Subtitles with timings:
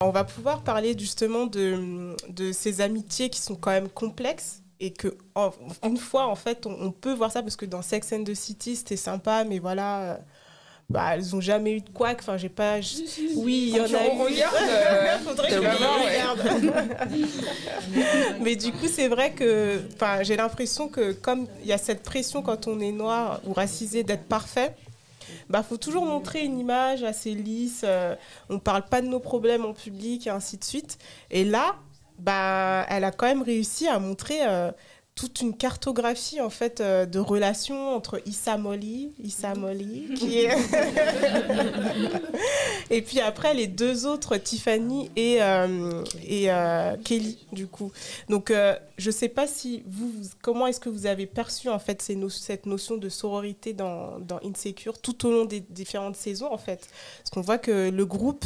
[0.00, 4.92] On va pouvoir parler justement de, de ces amitiés qui sont quand même complexes et
[4.92, 5.50] que en-
[5.84, 8.34] une fois en fait on, on peut voir ça parce que dans Sex and the
[8.34, 10.16] City c'était sympa mais voilà euh,
[10.88, 12.76] bah, elles ont jamais eu de quoi enfin j'ai pas
[13.38, 13.92] oui il y en a eu.
[14.60, 16.40] euh, faudrait que je regarde.
[18.40, 22.04] Mais du coup c'est vrai que enfin j'ai l'impression que comme il y a cette
[22.04, 24.76] pression quand on est noir ou racisé d'être parfait
[25.48, 27.82] bah, faut toujours montrer une image assez lisse.
[27.84, 28.14] euh,
[28.48, 30.98] on parle pas de nos problèmes en public et ainsi de suite.
[31.30, 31.76] Et là,
[32.18, 34.70] bah, elle a quand même réussi à montrer euh,
[35.18, 40.06] toute une cartographie en fait euh, de relations entre Issa Molly, Issa Molly,
[42.90, 47.90] et puis après les deux autres, Tiffany et euh, et euh, Kelly du coup.
[48.28, 48.52] Donc
[48.96, 52.96] je sais pas si vous, comment est-ce que vous avez perçu en fait cette notion
[52.96, 56.88] de sororité dans, dans Insecure tout au long des différentes saisons en fait,
[57.18, 58.44] parce qu'on voit que le groupe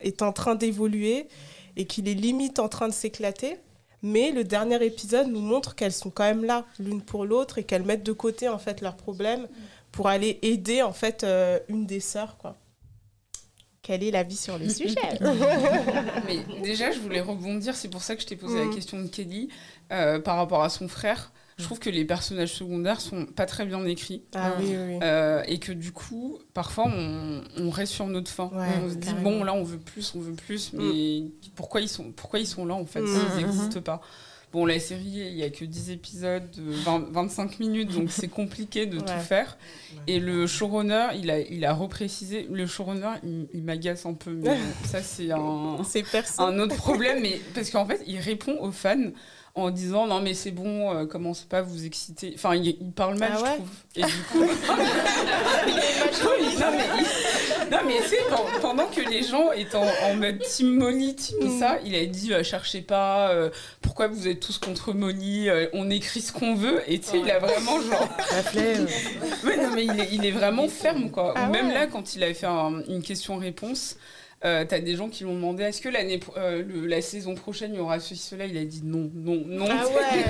[0.00, 1.28] est en train d'évoluer
[1.76, 3.56] et qu'il est limite en train de s'éclater.
[4.02, 7.64] Mais le dernier épisode nous montre qu'elles sont quand même là l'une pour l'autre et
[7.64, 9.46] qu'elles mettent de côté en fait leurs problèmes
[9.92, 12.56] pour aller aider en fait euh, une des sœurs quoi.
[13.82, 14.94] Quel est l'avis sur le sujet?
[16.26, 18.68] Mais déjà, je voulais rebondir, c'est pour ça que je t'ai posé Mm.
[18.68, 19.48] la question de Kelly
[19.90, 21.32] euh, par rapport à son frère.
[21.60, 24.22] Je trouve que les personnages secondaires sont pas très bien écrits.
[24.34, 24.98] Ah oui, oui, oui.
[25.02, 28.30] Euh, et que du coup, parfois, on, on reste sur notre.
[28.40, 29.30] Ouais, on se dit, carrément.
[29.30, 32.64] bon, là, on veut plus, on veut plus, mais pourquoi, ils sont, pourquoi ils sont
[32.66, 33.06] là, en fait, Mm.
[33.36, 34.00] s'ils n'existent pas?
[34.52, 38.26] Bon, la série, il n'y a que 10 épisodes, de 20 25 minutes, donc c'est
[38.26, 39.04] compliqué de Ouais.
[39.04, 39.56] tout faire.
[40.08, 42.48] Et le showrunner, il a, il a reprécisé.
[42.50, 45.76] Le showrunner, il, il m'agace un peu, mais ça, c'est un,
[46.38, 47.20] un autre problème.
[47.22, 49.10] Mais, parce qu'en fait, il répond aux fans
[49.54, 52.32] en disant non mais c'est bon euh, commencez pas à vous exciter?
[52.36, 53.54] Enfin il, il parle mal Ah je ouais?
[53.56, 54.44] trouve et du coup
[56.60, 60.14] non mais, il- non, mais tu sais, pen- pendant que les gens étaient en, en
[60.14, 63.48] mode team Molly, team ça, il a dit euh, cherchez pas, euh,
[63.80, 67.20] pourquoi vous êtes tous contre Molly, euh, on écrit ce qu'on veut, et tu sais,
[67.20, 68.08] il a vraiment genre.
[69.44, 71.32] Ouais, non, mais il est, il est vraiment ferme, quoi.
[71.36, 73.96] Ah même là, quand il avait fait un- une question-réponse.
[74.42, 77.76] Euh, T'as des gens qui l'ont demandé est-ce que l'année euh, la saison prochaine il
[77.76, 80.24] y aura ceci cela il a dit non non non Ah ouais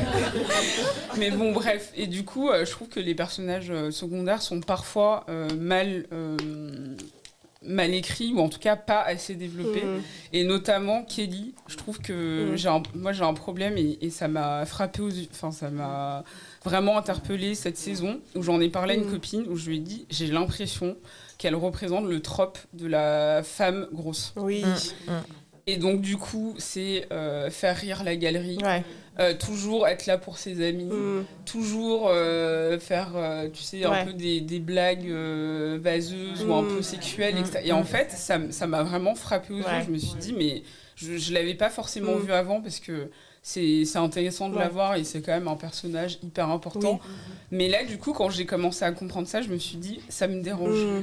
[1.19, 1.93] mais bon, bref.
[1.97, 5.26] Et du coup, euh, je trouve que les personnages euh, secondaires sont parfois
[5.56, 6.06] mal,
[7.62, 9.84] mal écrits, ou en tout cas pas assez développés.
[9.84, 10.03] Mm.
[10.32, 12.56] Et notamment Kelly, je trouve que Mm.
[12.56, 15.28] j'ai moi j'ai un problème et, et ça m'a frappé aux yeux.
[15.31, 16.25] Enfin, ça m'a
[16.65, 19.12] vraiment interpellé cette saison où j'en ai parlé à une Mm.
[19.12, 20.97] copine où je lui ai dit j'ai l'impression
[21.41, 24.34] qu'elle représente le trope de la femme grosse.
[24.37, 24.62] Oui.
[25.67, 28.83] Et donc, du coup, c'est euh, faire rire la galerie, Ouais.
[29.21, 31.25] euh, toujours être là pour ses amis, Mm.
[31.47, 34.05] toujours euh, faire, euh, tu sais, un Ouais.
[34.05, 36.69] peu des, des blagues euh, vaseuses ou un Mm.
[36.77, 37.37] peu sexuelles.
[37.37, 37.39] Mm.
[37.39, 37.61] etc.
[37.65, 39.78] Et en fait, ça, m'a vraiment frappé aux Ouais.
[39.78, 39.84] yeux.
[39.87, 40.62] Je me suis dit, mais
[40.97, 42.21] je ne l'avais pas forcément Mm.
[42.27, 43.09] vu avant parce que
[43.43, 44.61] c'est c'est intéressant de Ouais.
[44.61, 47.01] la voir et c'est quand même un personnage hyper important.
[47.53, 50.28] Mais là, du coup, quand j'ai commencé à comprendre ça, je me suis dit, ça
[50.28, 50.78] me dérange.
[50.78, 51.03] Mm.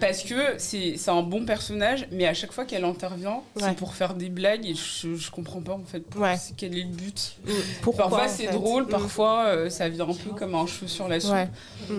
[0.00, 3.62] Parce que c'est c'est un bon personnage, mais à chaque fois qu'elle intervient, Ouais.
[3.62, 6.36] c'est pour faire des blagues et je, je comprends pas en fait pour- Ouais.
[6.36, 7.36] c'est- quel est le but.
[7.46, 7.50] Mm.
[7.82, 8.88] Pourquoi, parfois c'est drôle, Mm.
[8.88, 11.32] parfois euh, ça vient un peu comme un cheveu sur la soupe.
[11.32, 11.48] Ouais.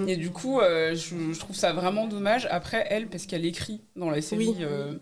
[0.08, 2.48] Et du coup, euh, je, je trouve ça vraiment dommage.
[2.52, 4.56] Après, elle, parce qu'elle écrit dans la série, Oui.
[4.62, 4.94] euh,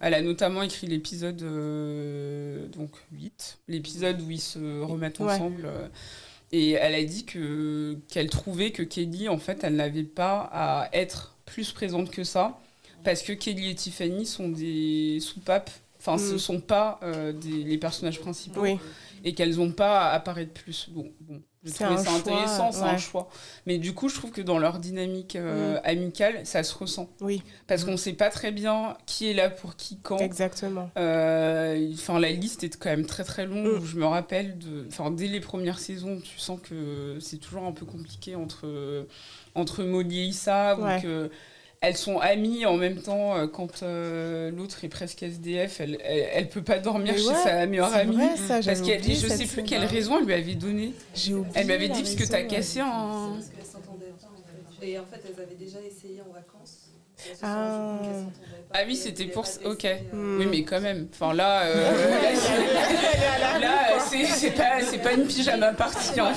[0.00, 5.64] elle a notamment écrit l'épisode euh, donc 8, l'épisode où ils se remettent ensemble.
[5.66, 5.88] euh,
[6.52, 10.88] et elle a dit que qu'elle trouvait que Kelly, en fait, elle n'avait pas à
[10.94, 12.58] être plus présente que ça,
[13.04, 15.70] parce que Kelly et Tiffany sont des soupapes.
[16.00, 16.38] Enfin, ce Mm.
[16.38, 18.78] sont pas euh, des, les personnages principaux Oui.
[19.24, 20.88] et qu'elles n'ont pas à apparaître plus.
[20.90, 23.28] Bon, bon trouvé un ça choix, intéressant, c'est un choix.
[23.66, 27.08] Mais du coup, je trouve que dans leur dynamique euh, amicale, ça se ressent.
[27.20, 27.42] Oui.
[27.66, 30.18] Parce qu'on sait pas très bien qui est là pour qui, quand.
[30.18, 30.90] Exactement.
[30.96, 33.80] Euh, Enfin, la liste est quand même très très longue.
[33.80, 33.84] Mm.
[33.84, 37.86] Je me rappelle de, dès les premières saisons, tu sens que c'est toujours un peu
[37.86, 39.06] compliqué entre
[39.54, 40.76] entre Molly et Issa,
[41.80, 46.28] elles sont amies en même temps euh, quand euh, l'autre est presque SDF, elle, elle,
[46.32, 48.16] elle peut pas dormir Mais chez ouais, sa meilleure amie.
[48.16, 50.92] vrai, ça, parce qu'elle dit, je sais plus quelle raison elle lui avait donné.
[51.14, 51.52] J'ai oublié.
[51.54, 52.86] Elle m'avait dit parce que t'as cassé un.
[53.34, 54.86] Parce qu'elles s'entendaient pas, en fait.
[54.86, 56.87] Et en fait, elles avaient déjà essayé en vacances.
[57.42, 57.98] Ah.
[58.74, 59.46] Ah oui, c'était pour.
[59.64, 59.86] Ok.
[60.12, 60.38] Hmm.
[60.40, 61.08] Oui, mais quand même.
[61.12, 61.90] Enfin là, euh,
[63.40, 63.78] là, là,
[64.10, 66.20] c'est c'est pas, c'est pas une pyjama partie.
[66.20, 66.32] hein.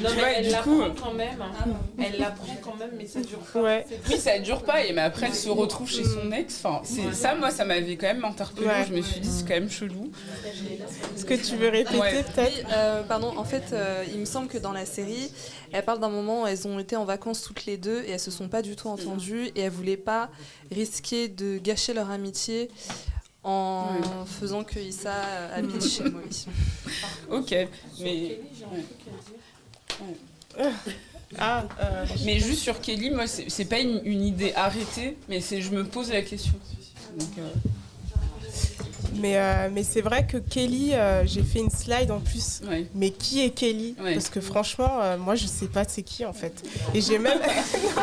[0.00, 1.40] Non, Tu mais vois, elle du l'apprend coup- quand même.
[1.40, 1.68] hein.
[1.98, 3.60] Elle l'apprend quand même, mais ça dure pas.
[3.62, 3.86] Ouais.
[4.10, 6.60] Oui, ça dure pas, et mais après elle se retrouve chez son ex.
[6.62, 8.66] Enfin, c'est ça, moi, ça m'avait quand même interpellée.
[8.66, 8.84] Ouais.
[8.88, 10.10] Je me suis dit, c'est quand même chelou.
[11.16, 12.22] Est-ce que tu veux répéter Ouais.
[12.22, 15.30] peut-être Oui, euh, pardon, en fait, euh, il me semble que dans la série,
[15.72, 18.20] elle parle d'un moment où elles ont été en vacances toutes les deux et elles
[18.20, 20.30] se sont pas du tout entendues et elles voulaient pas
[20.70, 22.68] risquer de gâcher leur amitié
[23.42, 23.86] en
[24.26, 25.14] faisant que Issa
[25.54, 26.46] habite chez Molly.
[27.30, 27.54] Ok,
[28.00, 28.40] mais.
[31.38, 35.40] Ah, euh, Mais juste sur Kelly, moi, c'est c'est pas une, une idée arrêtée, mais
[35.40, 36.54] c'est je me pose la question.
[37.16, 37.48] Donc, euh,
[39.16, 42.60] mais euh, mais c'est vrai que Kelly, euh, j'ai fait une slide en plus.
[42.68, 42.86] ouais.
[42.94, 43.94] Mais qui est Kelly?
[44.02, 44.14] Ouais.
[44.14, 46.62] Parce que franchement, euh, moi, je sais pas c'est qui en fait.
[46.94, 48.02] Et j'ai même, Non,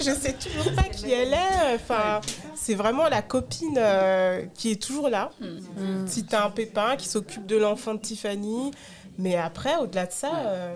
[0.00, 1.74] je sais toujours pas qui elle est.
[1.74, 2.20] Enfin,
[2.54, 5.30] c'est vraiment la copine euh, qui est toujours là.
[5.40, 6.06] Mm.
[6.06, 8.70] Si t'as un pépin qui s'occupe de l'enfant de Tiffany,
[9.18, 10.74] mais après, au-delà de ça, euh,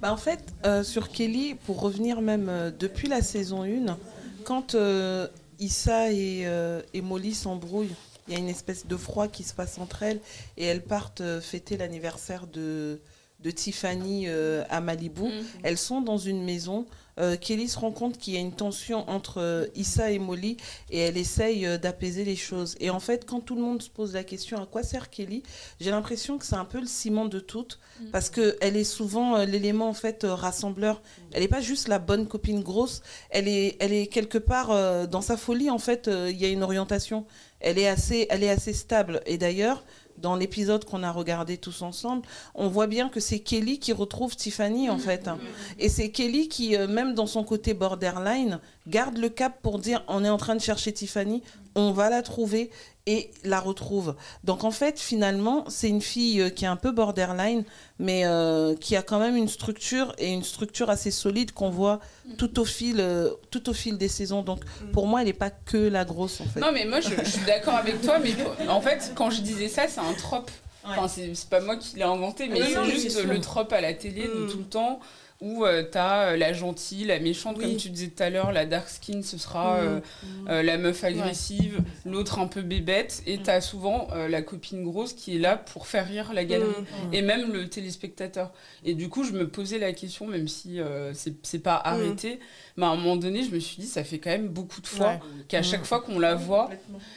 [0.00, 3.96] Bah, en fait, euh, sur Kelly, pour revenir même euh, depuis la saison 1,
[4.44, 5.26] quand euh,
[5.58, 7.94] Issa et, euh, et Molly s'embrouillent,
[8.26, 10.20] il y a une espèce de froid qui se passe entre elles
[10.56, 13.00] et elles partent euh, fêter l'anniversaire de,
[13.40, 15.24] de Tiffany euh, à Malibu.
[15.24, 15.44] Mm.
[15.62, 16.86] Elles sont dans une maison.
[17.18, 20.56] Euh, Kelly se rend compte qu'il y a une tension entre euh, Issa et Molly
[20.90, 22.76] et elle essaye euh, d'apaiser les choses.
[22.80, 25.42] Et en fait, quand tout le monde se pose la question à quoi sert Kelly,
[25.80, 27.78] j'ai l'impression que c'est un peu le ciment de toutes
[28.10, 31.02] parce que elle est souvent l'élément en fait rassembleur.
[31.32, 35.20] Elle n'est pas juste la bonne copine grosse, elle est, elle est quelque part dans
[35.20, 36.08] sa folie en fait.
[36.08, 37.26] Il y a une orientation.
[37.60, 39.22] Elle est assez, elle est assez stable.
[39.26, 39.84] Et d'ailleurs,
[40.18, 42.22] dans l'épisode qu'on a regardé tous ensemble,
[42.54, 45.28] on voit bien que c'est Kelly qui retrouve Tiffany en fait.
[45.78, 50.02] Et c'est Kelly qui, euh, même dans son côté borderline, garde le cap pour dire
[50.08, 51.42] on est en train de chercher Tiffany,
[51.74, 52.70] on va la trouver
[53.06, 54.14] et la retrouve.
[54.44, 57.64] Donc en fait, finalement, c'est une fille euh, qui est un peu borderline,
[57.98, 62.00] mais euh, qui a quand même une structure et une structure assez solide qu'on voit
[62.38, 64.42] tout au fil, euh, tout au fil des saisons.
[64.42, 64.60] Donc
[64.92, 66.60] pour moi, elle n'est pas que la grosse en fait.
[66.60, 68.32] Non, mais moi, je, je suis d'accord avec toi, mais
[68.68, 70.50] en fait, quand je disais ça, c'est un trope.
[70.86, 73.94] Enfin, c'est pas moi qui l'ai inventé, mais Oui, c'est juste le trope à la
[73.94, 74.50] télé de Mm.
[74.50, 75.00] tout le temps
[75.44, 77.64] où euh, t'as euh, la gentille, la méchante, Oui.
[77.64, 79.84] comme tu disais tout à l'heure, la dark skin, ce sera Mm.
[79.86, 80.00] euh,
[80.48, 85.12] euh, la meuf agressive, l'autre un peu bébête, et t'as souvent euh, la copine grosse
[85.12, 87.14] qui est là pour faire rire la galerie, Mm.
[87.14, 88.52] et même le téléspectateur.
[88.84, 90.80] Et du coup, je me posais la question, même si
[91.42, 92.40] c'est pas arrêté,
[92.76, 94.86] mais à un moment donné, je me suis dit, ça fait quand même beaucoup de
[94.86, 95.20] fois Ouais.
[95.48, 96.70] qu'à chaque fois qu'on la voit,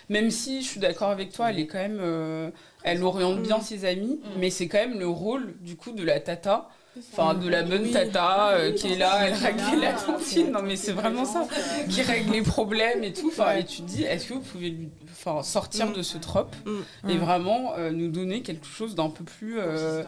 [0.09, 2.51] même si je suis d'accord avec toi, elle est quand même,
[2.83, 6.19] elle oriente bien ses amis, mais c'est quand même le rôle du coup de la
[6.19, 6.69] tata,
[7.13, 10.51] enfin de la bonne tata euh, qui est là, elle règle la cantine.
[10.51, 11.47] Non mais c'est vraiment ça,
[11.89, 13.29] qui règle les problèmes et tout.
[13.31, 15.93] Enfin, et tu te dis, est-ce que vous pouvez lui, enfin sortir Mm.
[15.93, 17.09] de ce trope Mm.
[17.09, 20.03] et vraiment euh, nous donner quelque chose d'un peu plus, euh,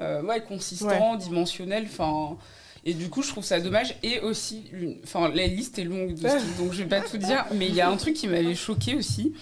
[0.00, 2.36] euh, ouais, consistant, dimensionnel, enfin.
[2.84, 3.94] Et du coup, je trouve ça dommage.
[4.02, 4.64] Et aussi,
[5.04, 7.44] enfin, la liste est longue, de ce qui- donc je vais pas tout dire.
[7.54, 9.34] Mais il y a un truc qui m'avait choqué aussi.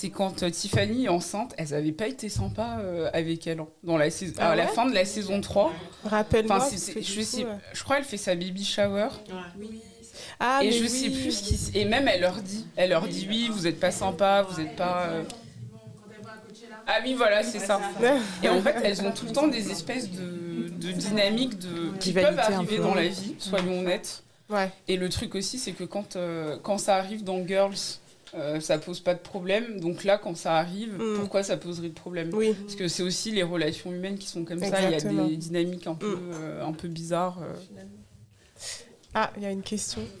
[0.00, 3.60] C'est quand euh, Tiffany est enceinte, elles avaient pas été sympas euh, avec elle.
[3.60, 5.74] hein, Dans la saison, Ah à la fin de la saison 3.
[6.04, 6.56] rappelle-moi.
[6.56, 7.46] Enfin, je, sais,
[7.84, 9.08] crois qu'elle fait sa baby shower.
[10.38, 10.88] Ah, et mais je oui.
[10.88, 11.78] sais plus ce qui.
[11.78, 14.74] Et même elle leur dit, elle leur dit oui, vous êtes pas sympa, vous êtes
[14.74, 15.08] pas.
[15.10, 15.22] euh,
[16.86, 17.78] Ah oui, voilà, c'est ça.
[18.42, 22.12] Et en fait, elles ont tout le temps des espèces de, de dynamiques de, qui
[22.14, 24.22] peuvent arriver dans la vie, soyons honnêtes.
[24.48, 24.70] Ouais.
[24.88, 27.76] Et le truc aussi, c'est que quand, euh, quand ça arrive dans Girls,
[28.34, 29.80] euh, ça pose pas de problème.
[29.80, 31.18] Donc là, quand ça arrive, Mm.
[31.18, 32.54] pourquoi ça poserait de problème Oui.
[32.54, 34.80] Parce que c'est aussi les relations humaines qui sont comme ça.
[34.82, 36.30] Il y a des dynamiques un peu, Mm.
[36.34, 37.38] euh, un peu bizarres.
[37.42, 37.54] euh.
[39.14, 40.02] Ah, il y a une question.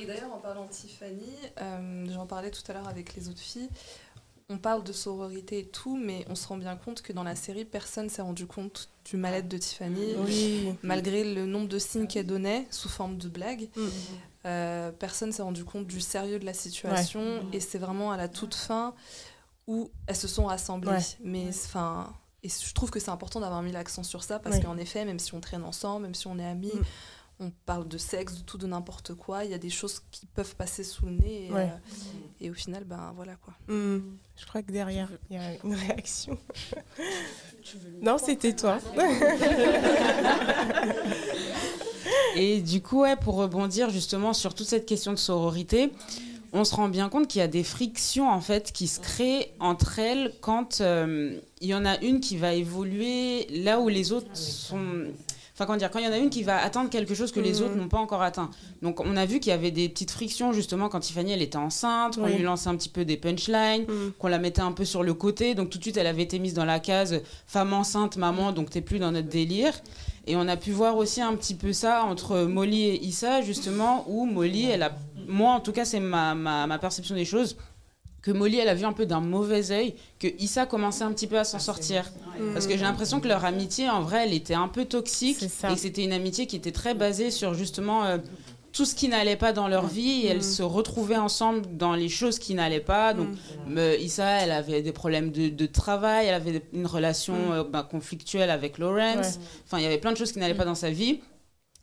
[0.00, 1.26] Et d'ailleurs, en parlant de Tiffany,
[1.60, 3.68] euh, j'en parlais tout à l'heure avec les autres filles.
[4.50, 7.36] On parle de sororité et tout, mais on se rend bien compte que dans la
[7.36, 10.14] série, personne s'est rendu compte du mal-être de Tiffany.
[10.24, 10.72] Oui.
[10.82, 13.80] Malgré le nombre de signes qu'elle donnait sous forme de blagues, Mm.
[14.46, 17.42] euh, personne s'est rendu compte du sérieux de la situation.
[17.52, 18.94] Et c'est vraiment à la toute fin
[19.66, 20.92] où elles se sont rassemblées.
[20.92, 21.04] Ouais.
[21.22, 22.10] Mais enfin,
[22.42, 24.62] et je trouve que c'est important d'avoir mis l'accent sur ça parce Ouais.
[24.62, 26.82] qu'en effet, même si on traîne ensemble, même si on est amis, Mm.
[27.40, 29.44] On parle de sexe, de tout, de n'importe quoi.
[29.44, 31.46] Il y a des choses qui peuvent passer sous le nez.
[31.46, 31.70] Et, Ouais.
[31.70, 31.76] euh,
[32.40, 33.54] et au final, ben voilà quoi.
[33.68, 33.98] Hmm.
[34.36, 36.36] Je crois que derrière, il y a une réaction.
[38.02, 38.78] non, c'était toi.
[42.36, 45.92] Et du coup, ouais, pour rebondir justement sur toute cette question de sororité,
[46.52, 49.52] on se rend bien compte qu'il y a des frictions en fait qui se créent
[49.60, 54.12] entre elles quand euh, il y en a une qui va évoluer là où les
[54.12, 55.06] autres sont.
[55.58, 57.40] Enfin, comment dire, quand il y en a une qui va atteindre quelque chose que
[57.40, 57.62] les Mhm.
[57.66, 58.48] autres n'ont pas encore atteint.
[58.80, 61.56] Donc, on a vu qu'il y avait des petites frictions, justement, quand Tiffany, elle était
[61.58, 62.34] enceinte, qu'on Oui.
[62.34, 64.12] lui lançait un petit peu des punchlines, Mm.
[64.20, 65.56] qu'on la mettait un peu sur le côté.
[65.56, 68.70] Donc, tout de suite, elle avait été mise dans la case femme enceinte, maman, donc
[68.70, 69.72] t'es plus dans notre délire.
[70.28, 74.04] Et on a pu voir aussi un petit peu ça entre Molly et Issa, justement,
[74.06, 74.92] où Molly, elle a.
[75.26, 77.56] Moi, en tout cas, c'est ma, ma, ma perception des choses.
[78.22, 81.28] Que Molly, elle a vu un peu d'un mauvais œil, que Issa commençait un petit
[81.28, 82.04] peu à s'en sortir.
[82.52, 85.36] Parce que j'ai l'impression que leur amitié, en vrai, elle était un peu toxique.
[85.38, 85.70] C'est ça.
[85.70, 88.18] Et que c'était une amitié qui était très basée sur justement euh,
[88.72, 90.22] tout ce qui n'allait pas dans leur vie.
[90.24, 93.14] Et elles se retrouvaient ensemble dans les choses qui n'allaient pas.
[93.14, 93.28] Donc,
[93.76, 97.86] euh, Issa, elle avait des problèmes de, de travail, elle avait une relation euh, bah,
[97.88, 99.38] conflictuelle avec Lawrence.
[99.64, 101.20] Enfin, il y avait plein de choses qui n'allaient pas dans sa vie.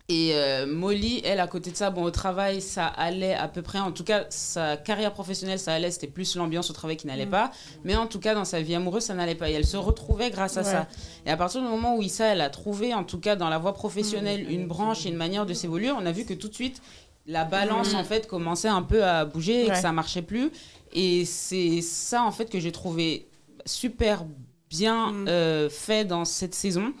[0.08, 3.60] Et euh, Molly, elle, à côté de ça, bon, au travail, ça allait à peu
[3.62, 3.80] près.
[3.80, 5.90] En tout cas, sa carrière professionnelle, ça allait.
[5.90, 7.50] C'était plus l'ambiance au travail qui n'allait pas.
[7.82, 9.50] Mais en tout cas, dans sa vie amoureuse, ça n'allait pas.
[9.50, 10.70] Et elle se retrouvait grâce à Ouais.
[10.70, 10.86] ça.
[11.26, 13.58] Et à partir du moment où Issa, elle a trouvé, en tout cas, dans la
[13.58, 16.54] voie professionnelle, une branche et une manière de s'évoluer, on a vu que tout de
[16.54, 16.80] suite,
[17.26, 19.70] la balance, en fait, commençait un peu à bouger et Ouais.
[19.74, 20.52] que ça marchait plus.
[20.92, 23.26] Et c'est ça, en fait, que j'ai trouvé
[23.64, 24.24] super
[24.70, 25.26] bien Mm.
[25.28, 26.92] euh, fait dans cette saison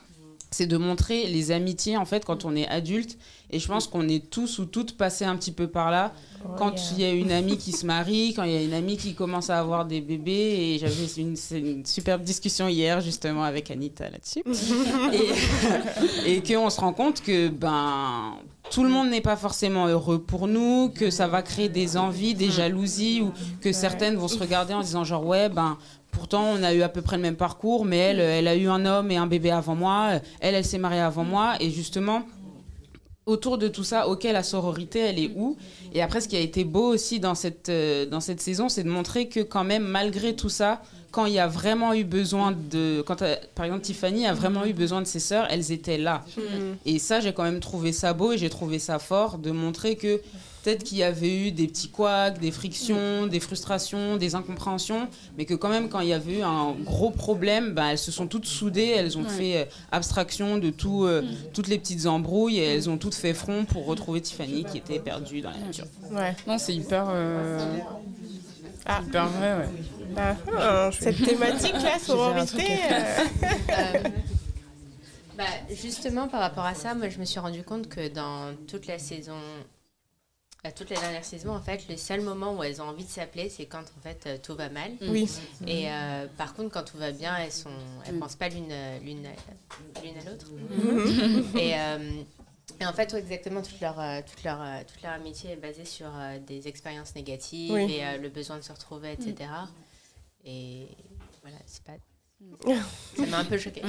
[0.50, 3.18] c'est de montrer les amitiés en fait quand on est adulte.
[3.50, 6.12] Et je pense qu'on est tous ou toutes passés un petit peu par là.
[6.58, 8.96] Quand il y a une amie qui se marie quand il y a une amie
[8.96, 10.32] qui commence à avoir des bébés.
[10.32, 14.42] Et j'avais une superbe discussion hier justement avec Anita là-dessus.
[16.26, 18.34] Et, et qu'on se rend compte que ben
[18.70, 22.34] tout le monde n'est pas forcément heureux pour nous, que ça va créer des envies,
[22.34, 25.78] des jalousies, ou que certaines vont se regarder en disant genre ouais ben
[26.16, 28.68] pourtant on a eu à peu près le même parcours, mais elle elle a eu
[28.68, 31.54] un homme et un bébé avant moi, elle elle s'est mariée avant moi.
[31.60, 32.22] Et justement
[33.26, 35.56] autour de tout ça, ok, la sororité, elle est où?
[35.92, 38.84] Et après, ce qui a été beau aussi dans cette, euh, dans cette saison, c'est
[38.84, 40.80] de montrer que quand même, malgré tout ça,
[41.16, 43.02] quand il y a vraiment eu besoin de...
[43.06, 46.22] Quand, euh, par exemple, Tiffany a vraiment eu besoin de ses sœurs, elles étaient là.
[46.84, 49.96] Et ça, j'ai quand même trouvé ça beau et j'ai trouvé ça fort de montrer
[49.96, 50.20] que
[50.62, 55.08] peut-être qu'il y avait eu des petits couacs, des frictions, des frustrations, des incompréhensions,
[55.38, 58.12] mais que quand même, quand il y avait eu un gros problème, ben, elles se
[58.12, 61.22] sont toutes soudées, elles ont fait euh, abstraction de tout, euh,
[61.54, 64.98] toutes les petites embrouilles et elles ont toutes fait front pour retrouver Tiffany qui était
[64.98, 65.86] perdue dans la nature.
[66.10, 66.36] Ouais.
[66.46, 67.06] Non, c'est hyper.
[67.08, 67.78] euh,
[68.88, 69.00] Ah.
[69.06, 69.68] Hyper vrai, ouais.
[70.16, 72.66] Ah, ah, cette thématique-là, sororité.
[72.90, 73.24] euh,
[73.78, 74.08] Euh,
[75.36, 78.86] bah, justement, par rapport à ça, moi, je me suis rendu compte que dans toute
[78.86, 79.36] la saison,
[80.64, 83.10] à toute la dernière saison, en fait, le seul moment où elles ont envie de
[83.10, 84.92] s'appeler, c'est quand, en fait, euh, tout va mal.
[85.02, 85.28] Oui.
[85.66, 87.68] Et euh, par contre, quand tout va bien, elles sont,
[88.06, 90.46] elles pensent pas l'une, euh, l'une, à- l'une à l'autre.
[91.58, 92.10] et, euh,
[92.80, 95.56] et en fait, ouais, exactement, toute leur, euh, toute leur, euh, toute leur amitié est
[95.56, 97.92] basée sur euh, des expériences négatives Oui.
[97.94, 99.34] et euh, le besoin de se retrouver, etc.
[100.46, 100.86] Et
[101.42, 101.92] voilà, c'est pas.
[103.16, 103.80] Ça m'a un peu choquée.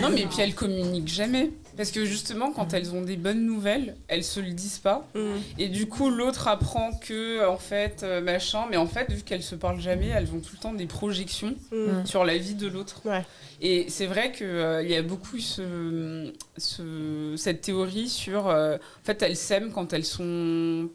[0.00, 1.50] Non, mais puis elles communiquent jamais.
[1.76, 5.06] Parce que justement, quand elles ont des bonnes nouvelles, elles se le disent pas.
[5.16, 5.34] mm.
[5.58, 8.66] Et du coup, l'autre apprend que, en fait, euh, machin.
[8.70, 11.56] Mais en fait, vu qu'elles se parlent jamais, elles ont tout le temps des projections
[11.72, 12.06] Mm.
[12.06, 13.02] sur la vie de l'autre.
[13.04, 13.24] Ouais.
[13.60, 18.46] Et c'est vrai qu'il y a beaucoup ce, ce- cette théorie sur.
[18.46, 20.88] euh, en fait, elles s'aiment quand elles sont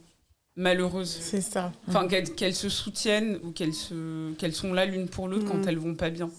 [0.56, 1.18] malheureuses.
[1.22, 1.72] C'est ça.
[1.88, 3.74] Enfin, qu'elles qu'elles se soutiennent ou qu'elles
[4.38, 5.52] qu'elles sont là l'une pour l'autre Mhm.
[5.52, 6.30] quand elles vont pas bien.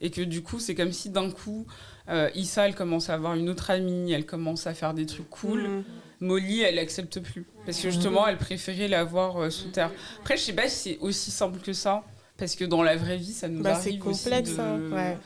[0.00, 1.66] Et que du coup, c'est comme si d'un coup,
[2.08, 5.30] euh, Issa, elle commence à avoir une autre amie, elle commence à faire des trucs
[5.30, 5.62] cool.
[5.68, 5.84] Mm.
[6.20, 7.46] Molly, elle accepte plus.
[7.64, 9.90] Parce que justement, elle préférait l'avoir euh, sous terre.
[10.20, 12.02] Après, je sais pas si c'est aussi simple que ça.
[12.36, 14.58] Parce que dans la vraie vie, ça nous Bah, arrive aussi complexe.
[14.58, 15.16] hein, ouais.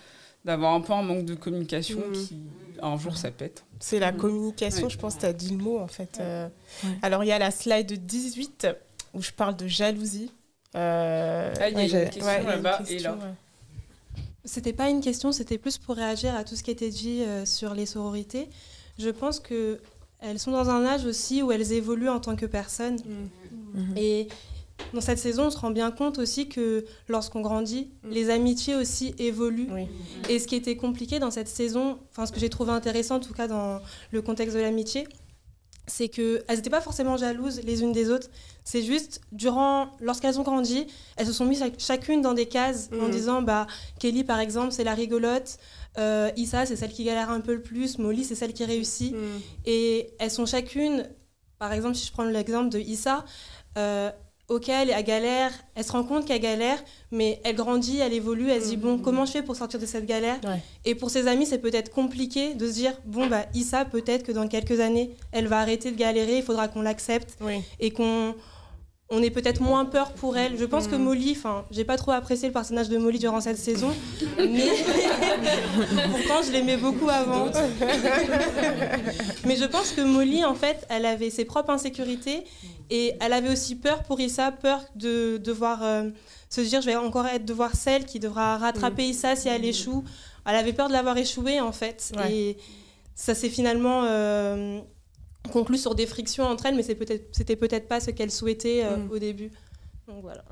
[0.44, 2.36] d'avoir un peu un manque de communication qui,
[2.82, 3.64] un jour, ça pète.
[3.80, 4.90] C'est la communication, Ouais.
[4.90, 6.18] je pense que tu as dit le mot en fait.
[6.20, 6.48] Euh,
[7.02, 8.66] Alors il y a la slide 18
[9.14, 10.30] où je parle de jalousie.
[10.74, 13.16] Euh, Ah, il y a une question là-bas et là.
[14.44, 17.44] C'était pas une question, c'était plus pour réagir à tout ce qui était dit euh,
[17.44, 18.48] sur les sororités.
[18.98, 19.80] Je pense que
[20.20, 22.96] elles sont dans un âge aussi où elles évoluent en tant que personnes.
[23.74, 23.96] Mm.
[23.96, 24.28] Et
[24.94, 28.10] dans cette saison, on se rend bien compte aussi que lorsqu'on grandit, Mm.
[28.10, 29.68] les amitiés aussi évoluent.
[29.72, 29.86] Oui.
[30.28, 33.20] Et ce qui était compliqué dans cette saison, enfin ce que j'ai trouvé intéressant en
[33.20, 33.80] tout cas dans
[34.12, 35.06] le contexte de l'amitié,
[35.86, 38.28] c'est qu'elles n'étaient pas forcément jalouses les unes des autres.
[38.62, 42.90] C'est juste, durant, lorsqu'elles ont grandi, elles se sont mises chac- chacune dans des cases
[42.92, 43.10] en Mhm.
[43.10, 43.66] disant, bah,
[43.98, 45.56] Kelly par exemple, c'est la rigolote,
[45.96, 49.14] euh, Issa, c'est celle qui galère un peu le plus, Molly, c'est celle qui réussit.
[49.14, 49.18] Mm.
[49.64, 51.08] Et elles sont chacune,
[51.58, 53.24] par exemple, si je prends l'exemple de Issa,
[53.78, 54.10] euh,
[54.48, 58.50] ok, elle, elle galère, elle se rend compte qu'elle galère, mais elle grandit, elle évolue,
[58.50, 60.60] elle se dit, bon, comment je fais pour sortir de cette galère Ouais.
[60.84, 64.32] Et pour ses amis, c'est peut-être compliqué de se dire, bon, bah, Issa, peut-être que
[64.32, 67.60] dans quelques années, elle va arrêter de galérer, il faudra qu'on l'accepte Oui.
[67.78, 68.34] et qu'on
[69.10, 70.58] on est peut-être moins peur pour elle.
[70.58, 71.02] Je pense que Mm.
[71.02, 73.90] Molly, enfin, j'ai pas trop apprécié le personnage de Molly durant cette saison,
[74.38, 74.66] mais
[76.10, 77.46] pourtant je l'aimais beaucoup avant.
[79.46, 82.44] mais je pense que Molly, en fait, elle avait ses propres insécurités
[82.90, 86.10] et elle avait aussi peur pour Issa, peur de devoir euh,
[86.50, 90.04] se dire je vais encore être devoir celle qui devra rattraper Issa si elle échoue.
[90.46, 92.12] Elle avait peur de l'avoir échoué en fait.
[92.16, 92.32] Ouais.
[92.32, 92.56] Et
[93.14, 94.80] ça s'est finalement euh,
[95.52, 98.96] conclu sur des frictions entre elles, mais peut-être, c'était peut-être pas ce qu'elle souhaitait euh,
[98.96, 99.10] Mm.
[99.10, 99.50] au début.
[100.06, 100.44] Donc voilà.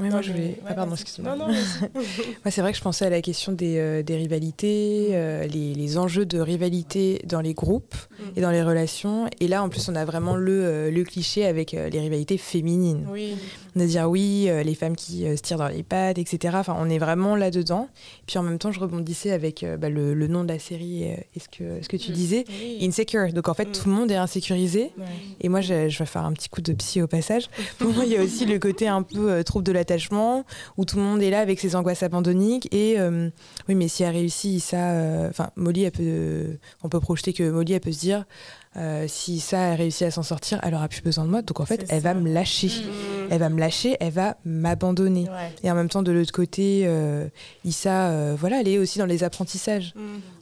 [0.00, 0.58] Oui, moi je voulais.
[0.66, 1.36] ah, pardon, excuse-moi.
[1.36, 1.54] Non, non.
[1.54, 2.02] Moi,
[2.50, 5.98] c'est vrai que je pensais à la question des, euh, des rivalités, euh, les, les
[5.98, 7.94] enjeux de rivalité dans les groupes
[8.36, 9.28] et dans les relations.
[9.40, 13.06] Et là, en plus, on a vraiment le, euh, le cliché avec les rivalités féminines.
[13.10, 13.34] Oui.
[13.76, 16.54] On a dire oui, les femmes qui se tirent dans les pattes, etc.
[16.58, 17.88] Enfin, on est vraiment là-dedans.
[18.26, 21.26] Puis en même temps, je rebondissais avec bah, le, le nom de la série et
[21.40, 22.14] ce que, ce que tu Mm.
[22.14, 22.44] disais.
[22.48, 22.78] oui.
[22.82, 23.32] Insecure.
[23.32, 23.72] Donc en fait, Mm.
[23.72, 24.92] tout le monde est insécurisé.
[24.96, 25.04] Ouais.
[25.40, 27.48] Et moi, je, je vais faire un petit coup de psy au passage.
[27.78, 30.44] Pour moi, il y a aussi le côté un peu trouble de l'attachement,
[30.76, 32.68] où tout le monde est là avec ses angoisses abandonniques.
[32.74, 33.28] Et euh,
[33.68, 34.92] oui, mais si elle réussit, ça.
[34.92, 38.24] euh, Enfin, Molly, elle peut, on peut projeter que Molly, elle peut se dire.
[38.76, 41.42] euh, si ça elle réussit à s'en sortir, elle aura plus besoin de moi.
[41.42, 42.66] Donc en fait, elle va me lâcher.
[42.68, 43.28] Mm.
[43.30, 45.24] Elle va me lâcher, elle va m'abandonner.
[45.28, 45.52] Ouais.
[45.62, 47.28] Et en même temps, de l'autre côté, euh,
[47.64, 49.92] Issa, euh, voilà, elle est aussi dans les apprentissages.
[49.94, 50.00] Mm.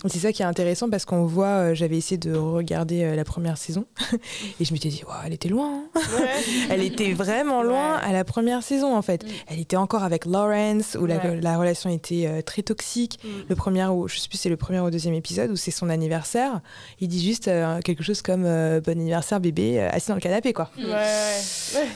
[0.08, 3.24] C'est ça qui est intéressant parce qu'on voit, euh, j'avais essayé de regarder euh, la
[3.24, 3.84] première saison
[4.60, 5.82] et je m'étais dit, elle était loin.
[5.94, 6.00] hein.
[6.18, 6.28] Ouais.
[6.70, 8.02] Elle était vraiment loin Ouais.
[8.08, 9.22] à la première saison en fait.
[9.24, 9.28] Mm.
[9.48, 11.40] Elle était encore avec Lawrence où la, Ouais.
[11.40, 13.18] la relation était euh, très toxique.
[13.22, 13.28] Mm.
[13.48, 15.88] Le premier, ou je sais plus, c'est le premier ou deuxième épisode où c'est son
[15.88, 16.60] anniversaire.
[17.00, 17.48] Il dit juste
[17.84, 20.70] quelque chose comme bon anniversaire bébé, assis dans le canapé quoi.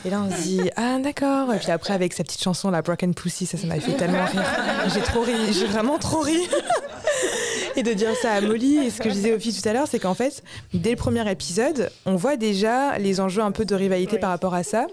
[0.05, 1.53] Et là on se dit ah d'accord.
[1.53, 4.25] Et puis après avec sa petite chanson la Broken Pussy, ça ça m'a fait tellement
[4.25, 4.43] rire.
[4.93, 6.37] J'ai trop ri, j'ai vraiment trop ri.
[7.75, 9.73] Et de dire ça à Molly, et ce que je disais aux filles tout à
[9.73, 13.65] l'heure, c'est qu'en fait, dès le premier épisode, on voit déjà les enjeux un peu
[13.65, 14.19] de rivalité Oui.
[14.19, 14.87] par rapport à ça,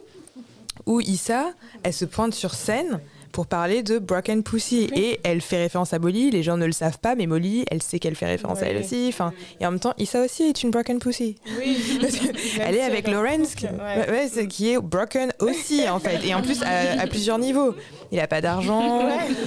[0.87, 3.01] où Issa, elle se pointe sur scène
[3.35, 4.88] pour parler de Broken Pussy.
[4.95, 7.83] Et elle fait référence à Molly, les gens ne le savent pas, mais Molly, elle
[7.83, 9.07] sait qu'elle fait référence à elle aussi.
[9.09, 11.35] Enfin, et en même temps, Issa aussi est une Broken Pussy.
[11.59, 11.76] Oui.
[12.61, 13.73] Elle est avec Lawrence, qui, Ouais.
[13.73, 17.38] ouais, ouais, c'est- qui est broken aussi en fait, et en plus à, à plusieurs
[17.38, 17.75] niveaux.
[18.12, 19.01] Il a pas d'argent,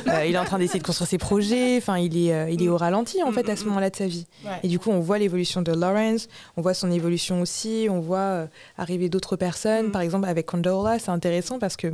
[0.08, 2.62] euh, il est en train d'essayer de construire ses projets, enfin il est, euh, il
[2.62, 4.26] est au ralenti en fait à ce moment-là de sa vie.
[4.64, 8.18] Et du coup on voit l'évolution de Lawrence, on voit son évolution aussi, on voit
[8.18, 8.48] euh,
[8.78, 9.92] arriver d'autres personnes, Mm.
[9.92, 11.94] par exemple avec Condola, c'est intéressant parce que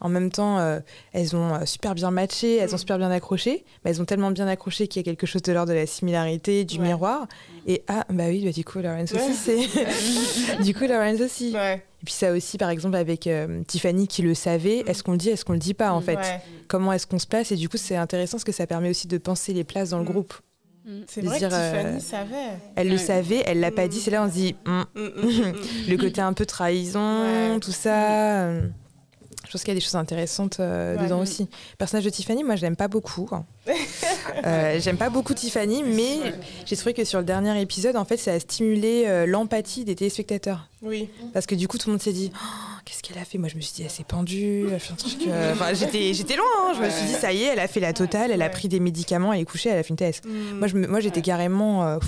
[0.00, 0.80] en même temps euh,
[1.28, 4.30] elles ont euh, super bien matché, elles ont super bien accroché, mais elles ont tellement
[4.30, 6.86] bien accroché qu'il y a quelque chose de l'ordre de la similarité, du Ouais.
[6.86, 7.26] miroir.
[7.66, 9.20] Et ah bah oui, bah, du coup Lawrence Ouais.
[9.22, 11.52] aussi c'est du coup Lawrence aussi.
[11.54, 11.82] Ouais.
[12.00, 15.18] Et puis ça aussi, par exemple, avec euh, Tiffany qui le savait, est-ce qu'on le
[15.18, 16.14] dit, est-ce qu'on le dit pas en fait?
[16.16, 16.40] Ouais.
[16.68, 17.50] Comment est-ce qu'on se place?
[17.52, 19.98] Et du coup, c'est intéressant parce que ça permet aussi de penser les places dans
[19.98, 20.06] le Mm.
[20.06, 20.34] groupe.
[21.06, 22.36] C'est vrai dire, que euh, Tiffany savait.
[22.76, 23.88] Elle le savait, elle l'a pas Mm.
[23.88, 25.54] dit, c'est là on se dit, Mm, mm, mm, mm.
[25.88, 27.22] le côté un peu trahison,
[27.54, 27.60] Ouais.
[27.60, 28.48] tout ça.
[29.48, 31.02] Je pense qu'il y a des choses intéressantes euh, Ouais.
[31.04, 31.42] dedans aussi.
[31.72, 33.28] Le personnage de Tiffany, moi, je l'aime pas beaucoup.
[33.32, 33.44] hein.
[34.44, 36.18] Euh, J'aime pas beaucoup Tiffany, mais
[36.66, 39.94] j'ai trouvé que sur le dernier épisode, en fait, ça a stimulé euh, l'empathie des
[39.96, 40.68] téléspectateurs.
[40.82, 41.08] Oui.
[41.32, 42.38] Parce que du coup, tout le monde s'est dit Oh,
[42.84, 43.38] Qu'est-ce qu'elle a fait?
[43.38, 44.78] Moi, je me suis dit Elle s'est pendue, euh,
[45.52, 46.46] Enfin, j'étais, j'étais loin.
[46.60, 46.72] hein.
[46.76, 48.68] Je me suis dit Ça y est, elle a fait la totale, elle a pris
[48.68, 50.20] des médicaments, elle est couchée, elle a fait une thèse.
[50.24, 50.58] Mm.
[50.58, 51.98] Moi, je moi, j'étais carrément.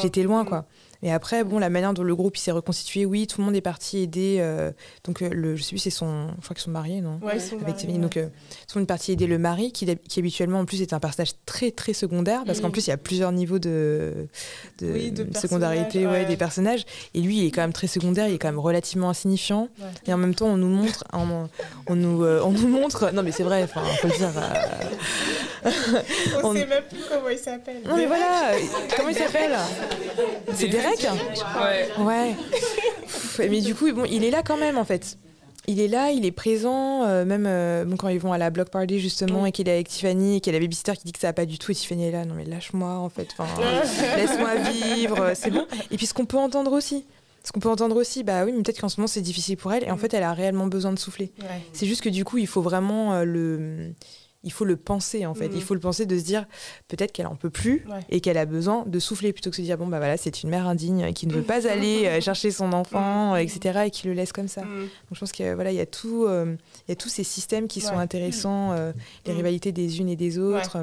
[0.00, 0.48] j'étais loin, Mm.
[0.48, 0.64] quoi.
[1.04, 3.60] Et après, bon, la manière dont le groupe s'est reconstitué, oui, tout le monde est
[3.60, 4.38] parti aider.
[4.40, 4.72] euh,
[5.04, 6.28] donc, euh, le, je sais plus, c'est son.
[6.38, 7.20] Je crois qu'ils sont mariés, non?
[7.22, 7.98] Ouais, ils sont avec mariés, ouais.
[7.98, 9.86] Donc, euh, tout le monde est parti aider le mari, qui,
[10.18, 12.72] habituellement, en plus, est un personnage très, très secondaire, parce qu'en Mhm.
[12.72, 14.26] plus, il y a plusieurs niveaux de,
[14.78, 16.24] de, Oui, de secondarité ouais, ouais.
[16.24, 16.84] des personnages.
[17.12, 19.68] Et lui, il est quand même très secondaire, il est quand même relativement insignifiant.
[19.78, 19.86] Ouais.
[20.06, 21.48] Et en même temps, on nous montre, on,
[21.86, 23.10] on nous, euh, on nous montre.
[23.12, 24.30] Non, mais c'est vrai, enfin, faut le dire.
[24.34, 25.62] euh,
[26.42, 27.82] On, on- sait même plus comment il s'appelle.
[27.86, 28.52] Non, mais voilà,
[28.96, 29.56] comment il s'appelle?
[30.54, 30.68] C'est
[31.02, 32.04] Ouais.
[32.04, 32.34] Ouais.
[33.02, 35.18] Pff, Mais du coup, bon, il est là quand même en fait.
[35.66, 38.50] Il est là, il est présent, euh, même euh, bon, quand ils vont à la
[38.50, 41.04] block party justement et qu'il est avec Tiffany et qu'il y a la babysitter qui
[41.04, 43.08] dit que ça va pas du tout et Tiffany est là, non mais lâche-moi en
[43.08, 43.48] fait, enfin,
[44.16, 45.66] laisse-moi vivre, c'est bon.
[45.90, 47.06] Et puis ce qu'on peut entendre aussi,
[47.44, 49.72] ce qu'on peut entendre aussi, bah oui, mais peut-être qu'en ce moment c'est difficile pour
[49.72, 51.32] elle et en fait elle a réellement besoin de souffler.
[51.40, 51.62] Ouais.
[51.72, 53.92] C'est juste que du coup, il faut vraiment euh, le.
[54.44, 55.50] Il faut le penser en fait.
[55.54, 56.46] Il faut le penser de se dire
[56.88, 58.00] peut-être qu'elle en peut plus Ouais.
[58.10, 60.42] et qu'elle a besoin de souffler plutôt que de se dire bon bah voilà c'est
[60.42, 63.34] une mère indigne qui ne veut pas aller euh, chercher son enfant Mhm.
[63.34, 64.62] euh, etc et qui le laisse comme ça.
[64.62, 64.80] Mm.
[64.82, 66.54] Donc je pense que voilà il y a tout euh,
[66.86, 68.92] il y a tous ces systèmes qui sont intéressants euh,
[69.26, 70.76] les rivalités des unes et des autres.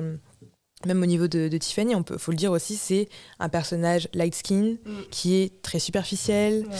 [0.88, 3.08] même au niveau de, de Tiffany, on peut, faut le dire aussi, c'est
[3.39, 4.89] un personnage light skin Mm.
[5.12, 6.76] qui est très superficiel, Ouais.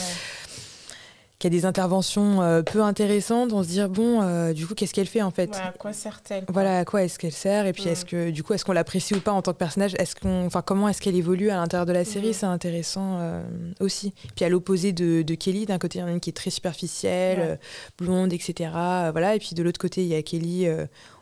[1.42, 4.94] Qui a des interventions euh, peu intéressantes, on se dit bon, euh, du coup, qu'est-ce
[4.94, 7.72] qu'elle fait en fait Ouais, à quoi sert-elle Voilà, à quoi est-ce qu'elle sert Et
[7.72, 7.88] puis, Mm.
[7.88, 9.94] est-ce que du coup, est-ce qu'on l'apprécie ou pas en tant que personnage?
[9.98, 12.28] Est-ce qu'on, enfin, comment est-ce qu'elle évolue à l'intérieur de la série?
[12.30, 12.32] Mm.
[12.34, 13.42] C'est intéressant euh,
[13.80, 14.14] aussi.
[14.36, 16.32] Puis à l'opposé de, de Kelly, d'un côté, il y en a une qui est
[16.32, 17.58] très superficielle, Ouais.
[17.98, 18.70] blonde, etc.
[19.10, 19.34] voilà.
[19.34, 20.68] Et puis de l'autre côté, il y a Kelly.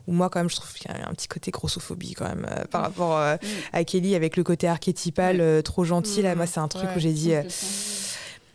[0.07, 2.47] où moi, quand même, je trouve qu'il y a un petit côté grossophobie quand même
[2.51, 3.47] euh, par rapport euh, Mm.
[3.75, 6.21] à Kelly avec le côté archétypal euh, trop gentil.
[6.21, 6.39] Là, Mm.
[6.39, 6.97] moi, c'est un truc Ouais.
[6.97, 7.33] où j'ai dit.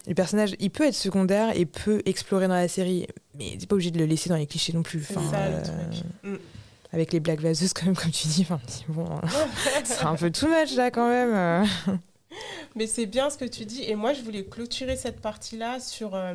[0.08, 3.76] Le personnage, il peut être secondaire et peut explorer dans la série, mais t'es pas
[3.76, 5.04] obligé de le laisser dans les clichés non plus.
[5.04, 6.04] C'est Enfin, ça, le euh, truc.
[6.24, 6.36] Mm.
[6.94, 8.42] Avec les blagues vaseuses, quand même, comme tu dis.
[8.42, 9.28] Enfin, bon, euh,
[9.84, 11.68] c'est un peu too much là quand même.
[12.76, 13.84] Mais c'est bien ce que tu dis.
[13.84, 16.34] Et moi, je voulais clôturer cette partie-là sur euh,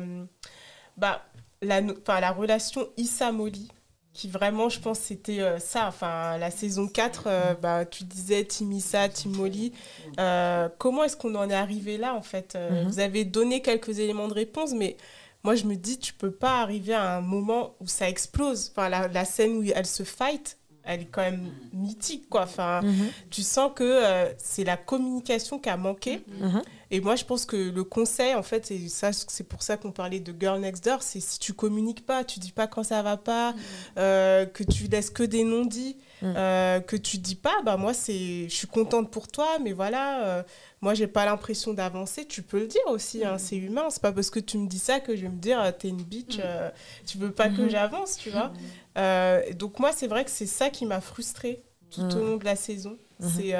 [0.97, 1.23] bah,
[1.61, 3.69] la, la relation Issa-Molly,
[4.13, 5.87] qui vraiment, je pense, c'était euh, ça.
[5.87, 9.71] Enfin, la saison 4, euh, bah, tu disais Team Issa, Team Molly.
[10.19, 12.87] Euh, comment est-ce qu'on en est arrivé là, en fait Mhm.
[12.87, 14.97] Vous avez donné quelques éléments de réponse, mais
[15.43, 18.71] moi, je me dis, tu peux pas arriver à un moment où ça explose.
[18.75, 22.43] Enfin, la, la scène où elle se fight, elle est quand même mythique, quoi.
[22.43, 22.81] Enfin,
[23.29, 26.23] tu sens que euh, c'est la communication qui a manqué.
[26.39, 26.61] Mhm.
[26.89, 29.91] Et moi, je pense que le conseil, en fait, et ça, c'est pour ça qu'on
[29.91, 33.01] parlait de Girl Next Door, c'est si tu communiques pas, tu dis pas quand ça
[33.01, 33.55] va pas,
[33.97, 36.33] euh, que tu laisses que des non-dits, Mm.
[36.37, 40.23] euh, que tu dis pas, bah moi, c'est, je suis contente pour toi, mais voilà,
[40.25, 40.43] euh,
[40.81, 42.25] moi, j'ai pas l'impression d'avancer.
[42.25, 43.89] Tu peux le dire aussi, hein, c'est humain.
[43.89, 45.87] C'est pas parce que tu me dis ça que je vais me dire, euh, t'es
[45.89, 46.69] une bitch, euh,
[47.07, 47.69] tu veux pas que Mhm.
[47.69, 48.51] j'avance, tu vois.
[48.97, 52.25] Euh, donc moi, c'est vrai que c'est ça qui m'a frustrée tout au Mm.
[52.29, 52.97] long de la saison.
[53.19, 53.29] Mhm.
[53.37, 53.55] C'est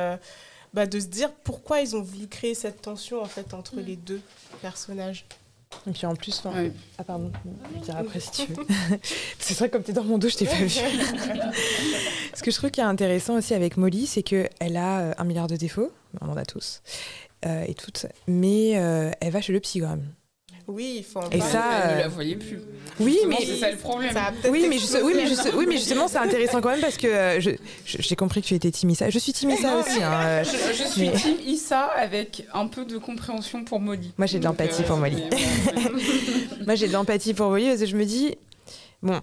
[0.74, 3.98] bah, de se dire pourquoi ils ont voulu créer cette tension en fait entre les
[3.98, 4.22] deux
[4.62, 5.26] personnages.
[5.88, 6.72] Et puis en plus, enfin, Ouais.
[6.98, 8.66] ah pardon, je vais dire après si tu veux.
[9.40, 10.70] c'est vrai comme t'es dans mon dos, je t'ai pas vu.
[12.34, 15.14] Ce que je trouve qui est intéressant aussi avec Molly, c'est que elle a euh,
[15.18, 16.82] un milliard de défauts, on en a tous
[17.46, 20.08] euh, et toutes, mais euh, elle va chez le psy quand même.
[20.72, 21.52] Oui, il faut en Et parler.
[21.52, 22.60] ça, Elle ne euh, la voyait plus.
[23.00, 24.12] Oui, mais c'est ça le problème.
[24.14, 25.44] Ça oui, mais, juste- oui, mais, explosé.
[25.44, 27.52] juste- oui, mais justement, c'est intéressant quand même parce que euh, je-
[27.86, 29.10] je- j'ai compris que tu étais Timissa.
[29.10, 30.02] Je suis Timissa aussi.
[30.04, 34.14] hein, euh, Je, je suis mais- Issa avec un peu de compréhension pour Molly.
[34.18, 35.24] Moi, j'ai de l'empathie pour Molly.
[36.66, 38.36] Moi, j'ai de l'empathie pour Molly parce que je me dis,
[39.02, 39.20] bon,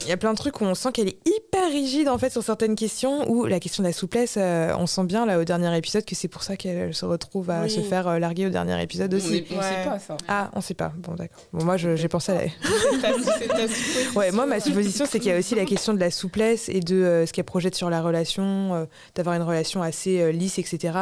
[0.00, 2.30] il y a plein de trucs où on sent qu'elle est hyper rigide en fait
[2.30, 3.30] sur certaines questions.
[3.30, 6.14] Ou la question de la souplesse, euh, on sent bien là au dernier épisode que
[6.14, 7.70] c'est pour ça qu'elle se retrouve à Oui.
[7.70, 9.36] se faire euh, larguer au dernier épisode on aussi.
[9.36, 9.62] est- on Ouais.
[9.62, 10.16] sait pas ça.
[10.28, 10.92] Ah, on sait pas.
[10.98, 11.38] Bon, d'accord.
[11.52, 12.40] Bon, moi, j'ai pensé à la.
[12.42, 14.12] C'est ta- c'est ta supposition.
[14.18, 16.80] Ouais, moi, ma supposition, c'est qu'il y a aussi la question de la souplesse et
[16.80, 20.58] de euh, ce qu'elle projette sur la relation, euh, d'avoir une relation assez euh, lisse,
[20.58, 20.92] etc.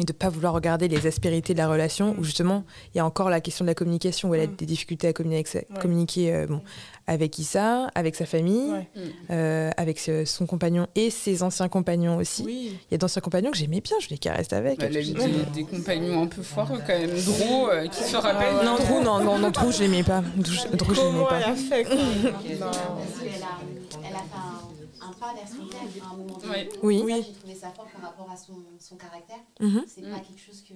[0.00, 3.06] Et de pas vouloir regarder les aspérités de la relation, où justement, il y a
[3.06, 4.56] encore la question de la communication, où elle a Mm.
[4.56, 5.80] des difficultés à communiquer avec, sa- Ouais.
[5.80, 6.62] communiquer, euh, bon,
[7.06, 8.88] avec Issa, avec sa famille, Ouais.
[9.30, 12.42] euh, avec ce- son compagnon et ses anciens compagnons aussi.
[12.44, 12.76] Oui.
[12.90, 14.80] Il y a d'anciens compagnons que j'aimais bien, je voulais qu'elle reste avec.
[14.80, 17.10] Bah, elle a eu des, des compagnons un peu foireux quand même.
[17.24, 18.52] Dro, euh, qui se rappelle.
[18.64, 20.24] Non, Drew, non, non, non, Drew, je l'aimais pas.
[20.36, 21.38] Drew, Drew, je l'aimais Comment pas.
[21.38, 22.00] elle a fait quoi Non.
[22.32, 24.73] Parce qu'elle a, elle a fait un,
[25.08, 26.68] un pas vers son père à un moment donné.
[26.82, 27.00] Oui.
[27.08, 29.38] Ça, J'ai trouvé ça fort par rapport à son, son caractère.
[29.60, 29.84] Mhm.
[29.86, 30.74] C'est pas quelque chose que,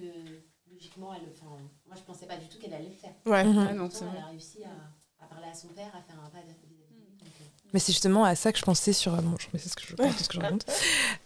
[0.71, 1.33] logiquement, elle,
[1.85, 3.13] moi je pensais pas du tout qu'elle allait le faire.
[3.25, 3.43] Ouais.
[3.43, 3.57] Mhm.
[3.69, 6.41] Ah non, elle a réussi à, à parler à son père, à faire un pas
[6.41, 9.13] vis-à-vis euh, Mais c'est justement à ça que je pensais sur.
[9.13, 10.65] Bon, je c'est ce que je pense, ce que je raconte.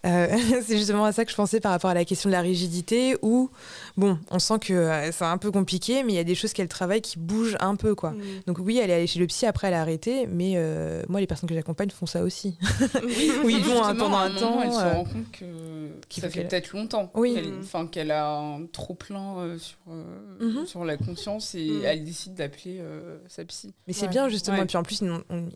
[0.05, 0.27] Euh,
[0.67, 3.15] c'est justement à ça que je pensais par rapport à la question de la rigidité,
[3.21, 3.49] où,
[3.95, 6.51] bon, on sent que euh, c'est un peu compliqué, mais il y a des choses
[6.51, 8.11] qu'elle travaille qui bougent un peu, quoi.
[8.11, 8.21] Mm.
[8.47, 11.21] Donc oui, elle est allée chez le psy, après elle a arrêté, mais euh, moi,
[11.21, 12.57] les personnes que j'accompagne font ça aussi.
[13.45, 14.61] Oui, ils vont hein, pendant un temps.
[14.61, 17.09] Elle se euh, rend compte que ça fait peut-être longtemps.
[17.15, 17.35] Oui.
[17.35, 20.03] qu'elle- Enfin, qu'elle a un trop plein sur, euh,
[20.41, 20.65] Mhm.
[20.65, 21.81] sur la conscience et Mhm.
[21.85, 23.73] elle décide d'appeler euh, sa psy.
[23.87, 24.11] Mais c'est Ouais.
[24.11, 24.57] bien, justement.
[24.57, 24.63] Ouais.
[24.63, 25.07] Et puis en plus, ils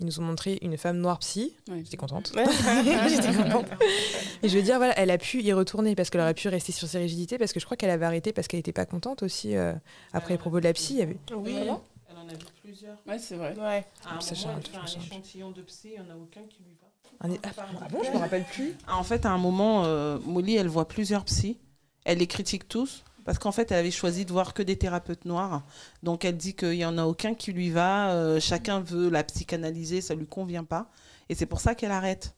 [0.02, 1.55] nous ont montré une femme noire psy.
[1.69, 1.81] Ouais.
[1.83, 2.31] J'étais contente.
[3.09, 3.65] J'étais contente.
[4.43, 6.71] Et je veux dire, voilà, elle a pu y retourner parce qu'elle aurait pu rester
[6.71, 9.23] sur ses rigidités parce que je crois qu'elle avait arrêté parce qu'elle n'était pas contente
[9.23, 9.73] aussi euh,
[10.13, 10.93] après les propos de la psy.
[10.93, 11.17] Il y avait...
[11.35, 11.55] Oui.
[12.09, 12.97] Elle en a vu plusieurs.
[13.07, 13.53] Ouais, c'est vrai.
[13.57, 13.85] Ouais.
[14.05, 16.07] À un Ça, moment, elle fait un- un j'ai un- échantillon de psy, il n'y
[16.09, 16.87] en a aucun qui lui va.
[17.27, 17.49] Un- Ah,
[17.81, 18.75] ah bon, je me rappelle plus.
[18.87, 21.57] En fait, à un moment, euh, Molly, elle voit plusieurs psys.
[22.05, 23.03] Elle les critique tous.
[23.27, 25.65] Parce qu'en fait, elle avait choisi de voir que des thérapeutes noirs.
[26.01, 28.11] Donc, elle dit qu'il n'y en a aucun qui lui va.
[28.11, 30.89] euh, chacun veut la psychanalyser, ça lui convient pas.
[31.27, 32.37] Et c'est pour ça qu'elle arrête.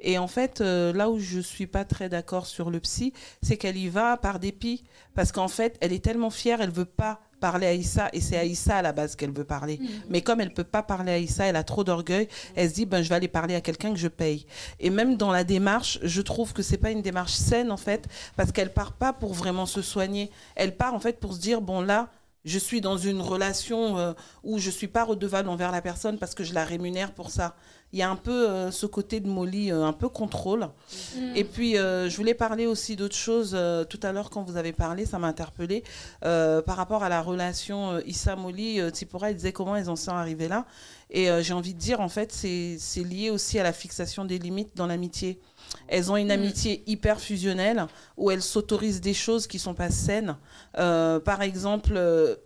[0.00, 3.58] Et en fait, euh, là où je suis pas très d'accord sur le psy, c'est
[3.58, 4.84] qu'elle y va par dépit.
[5.14, 8.08] Parce qu'en fait, elle est tellement fière, elle veut pas parler à Issa.
[8.12, 9.80] Et c'est à Issa à la base qu'elle veut parler.
[10.08, 12.28] Mais comme elle peut pas parler à Issa, elle a trop d'orgueil.
[12.54, 14.46] Elle se dit, ben, je vais aller parler à quelqu'un que je paye.
[14.78, 18.06] Et même dans la démarche, je trouve que c'est pas une démarche saine en fait,
[18.36, 20.30] parce qu'elle part pas pour vraiment se soigner.
[20.54, 22.10] Elle part en fait pour se dire bon là,
[22.44, 26.34] je suis dans une relation euh, où je suis pas redevable envers la personne parce
[26.34, 27.54] que je la rémunère pour ça.
[27.92, 30.68] Il y a un peu euh, ce côté de Molly, euh, un peu contrôle.
[31.16, 31.36] Mm.
[31.36, 33.56] Et puis, euh, je voulais parler aussi d'autre chose.
[33.88, 35.82] tout à l'heure, quand vous avez parlé, ça m'a interpellée.
[36.20, 40.66] par rapport à la relation Issa-Molly, Tsipora, il disait comment ils en sont arrivés là.
[41.12, 44.76] Et j'ai envie de dire, en fait, c'est lié aussi à la fixation des limites
[44.76, 45.40] dans l'amitié.
[45.88, 50.36] Elles ont une amitié hyper fusionnelle où elles s'autorisent des choses qui sont pas saines.
[50.78, 51.98] Euh, par exemple,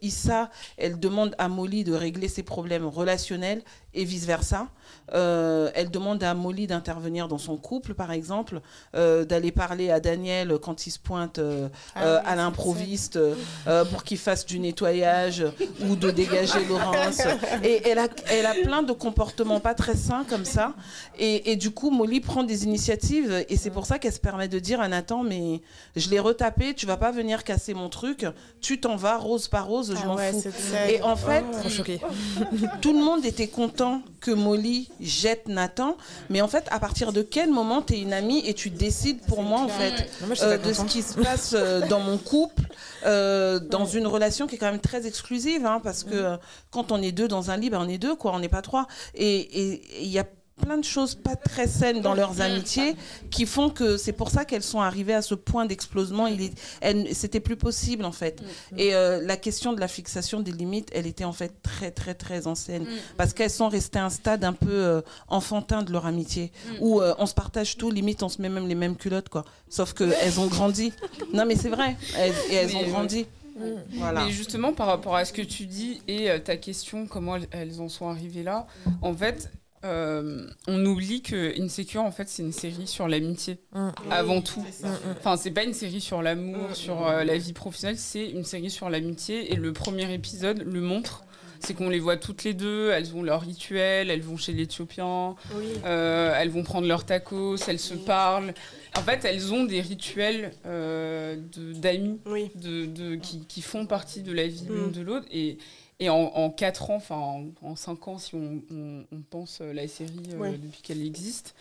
[0.03, 3.63] Issa, elle demande à Molly de régler ses problèmes relationnels
[3.95, 4.69] et vice-versa.
[5.13, 8.61] Euh, elle demande à Molly d'intervenir dans son couple, par exemple,
[8.95, 13.19] euh, d'aller parler à Daniel quand il se pointe euh, Ah à l'improviste
[13.91, 15.45] pour qu'il fasse du nettoyage
[15.89, 17.21] ou de dégager Laurence.
[17.63, 20.75] Et elle a, elle a plein de comportements pas très sains comme ça.
[21.19, 24.49] Et, et du coup, Molly prend des initiatives et c'est pour ça qu'elle se permet
[24.49, 25.61] de dire à Nathan, mais
[25.97, 28.27] je l'ai retapé, tu vas pas venir casser mon truc,
[28.61, 30.49] tu t'en vas rose par rose, je Ah m'en ouais, fous.
[30.89, 32.01] Et en fait, Trop choquée.
[32.81, 33.84] tout le monde était content
[34.21, 35.97] que Molly jette Nathan,
[36.31, 39.21] mais en fait, à partir de quel moment tu es une amie et tu décides
[39.27, 42.19] pour moi, en fait, Non, moi, euh, de ce qui se passe euh, dans mon
[42.19, 42.63] couple,
[43.05, 46.37] euh, dans une relation qui est quand même très exclusive, hein, parce que euh,
[46.71, 48.63] quand on est deux dans un lit, ben, on est deux, quoi, on n'est pas
[48.63, 48.87] trois.
[49.15, 50.25] Et il y a
[50.61, 52.97] plein de choses pas très saines dans leurs amitiés
[53.31, 56.29] qui font que c'est pour ça qu'elles sont arrivées à ce point d'explosement.
[57.13, 58.43] C'était plus possible en fait.
[58.77, 62.15] Et euh, la question de la fixation des limites, elle était en fait très très
[62.15, 62.87] très ancienne
[63.17, 67.01] parce qu'elles sont restées à un stade un peu euh, enfantin de leur amitié où
[67.01, 69.45] euh, on se partage tout, limite on se met même les mêmes culottes quoi.
[69.69, 70.93] Sauf que elles ont grandi.
[71.33, 73.27] Non mais c'est vrai, elles, et elles ont grandi.
[73.95, 74.25] Voilà.
[74.25, 77.89] Mais justement, par rapport à ce que tu dis et ta question, comment elles en
[77.89, 78.67] sont arrivées là,
[79.03, 79.51] en fait,
[79.85, 83.91] euh, on oublie que Insecure, en fait, c'est une série sur l'amitié Mm.
[84.11, 84.65] avant tout.
[85.19, 88.71] Enfin, c'est pas une série sur l'amour, sur euh, la vie professionnelle, c'est une série
[88.71, 89.53] sur l'amitié.
[89.53, 91.25] Et le premier épisode le montre.
[91.61, 95.35] C'est qu'on les voit toutes les deux, elles ont leur rituel, elles vont chez l'Éthiopien,
[95.57, 95.65] Oui.
[95.87, 98.53] euh, elles vont prendre leur tacos, elles se parlent.
[98.99, 102.51] En fait, elles ont des rituels euh, de- d'amis Oui.
[102.55, 104.93] de, de- qui, qui font partie de la vie l'une Mm.
[104.93, 105.27] de l'autre.
[105.33, 105.57] Et,
[106.01, 109.61] et en, en 4 ans, enfin en, en 5 ans, si on, on- on pense
[109.61, 110.59] euh, la série euh, Ouais.
[110.59, 111.55] depuis qu'elle existe,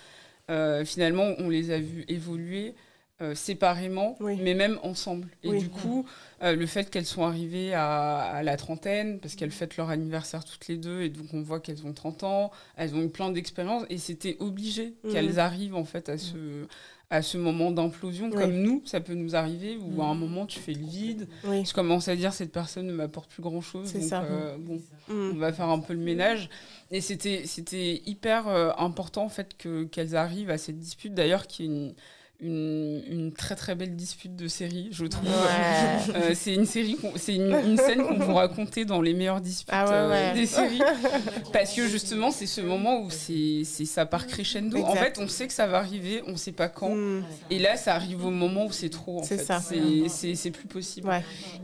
[0.50, 2.74] euh, finalement, on les a vus évoluer
[3.22, 4.38] euh, séparément, Oui.
[4.42, 5.28] mais même ensemble.
[5.44, 5.60] Et Oui.
[5.60, 6.06] du coup,
[6.42, 10.68] le fait qu'elles sont arrivées à, à la trentaine, parce qu'elles fêtent leur anniversaire toutes
[10.68, 13.84] les deux, et donc on voit qu'elles ont 30 ans, elles ont eu plein d'expériences,
[13.90, 15.12] et c'était obligé Mhm.
[15.14, 16.68] qu'elles arrivent en fait à ce,
[17.10, 18.36] à ce moment d'implosion, Oui.
[18.42, 21.64] comme nous, ça peut nous arriver, où à un moment tu fais le vide, Oui.
[21.64, 24.24] je commence à dire cette personne ne m'apporte plus grand chose, donc ça.
[24.24, 25.32] euh, bon, Mm.
[25.34, 26.50] on va faire un peu le ménage.
[26.90, 31.46] Et c'était c'était hyper euh, important en fait que qu'elles arrivent à cette dispute d'ailleurs
[31.46, 31.94] qui est une,
[32.40, 35.30] une, une très très belle dispute de série, je trouve.
[35.30, 35.34] Ouais.
[36.16, 39.70] Euh, c'est une série, c'est une, une scène qu'on vous raconter dans les meilleures disputes
[39.72, 39.92] Ah ouais,
[40.32, 40.82] euh, des séries,
[41.54, 44.84] parce que justement c'est ce moment où c'est ça part crescendo.
[44.84, 47.24] En fait, on sait que ça va arriver, on sait pas quand, Mm.
[47.50, 49.20] et là ça arrive au moment où c'est trop.
[49.20, 49.44] en C'est fait.
[49.46, 49.62] ça.
[49.62, 51.10] C'est- plus possible.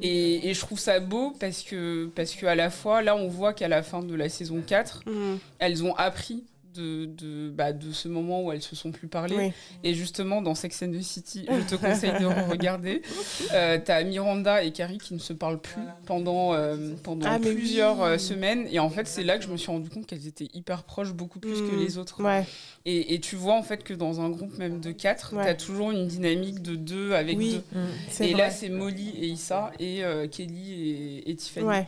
[0.02, 3.28] Et, et je trouve ça beau parce que, parce que à la fois, là, on
[3.28, 5.36] voit qu'à la fin de la saison 4, Mm.
[5.60, 6.44] elles ont appris
[6.80, 9.36] de, de, bah, de ce moment où elles se sont plus parlé.
[9.36, 9.52] Oui.
[9.84, 13.02] Et justement, dans Sex and the City, je te conseille de regarder.
[13.54, 18.00] Euh, T'as Miranda et Carrie qui ne se parlent plus pendant, euh, pendant Ah, plusieurs
[18.00, 18.06] oui.
[18.10, 18.68] euh, semaines.
[18.72, 21.14] Et en fait, c'est là que je me suis rendu compte qu'elles étaient hyper proches,
[21.14, 21.80] beaucoup plus que Mm.
[21.80, 22.24] les autres.
[22.24, 22.46] Ouais.
[22.86, 25.44] Et, et tu vois en fait que dans un groupe même de quatre, Ouais.
[25.46, 27.54] t'as toujours une dynamique de deux avec Oui.
[27.74, 27.80] deux.
[28.10, 28.44] C'est Et vrai.
[28.44, 31.66] là, c'est Molly et Issa et euh, Kelly et, et Tiffany.
[31.66, 31.88] Ouais.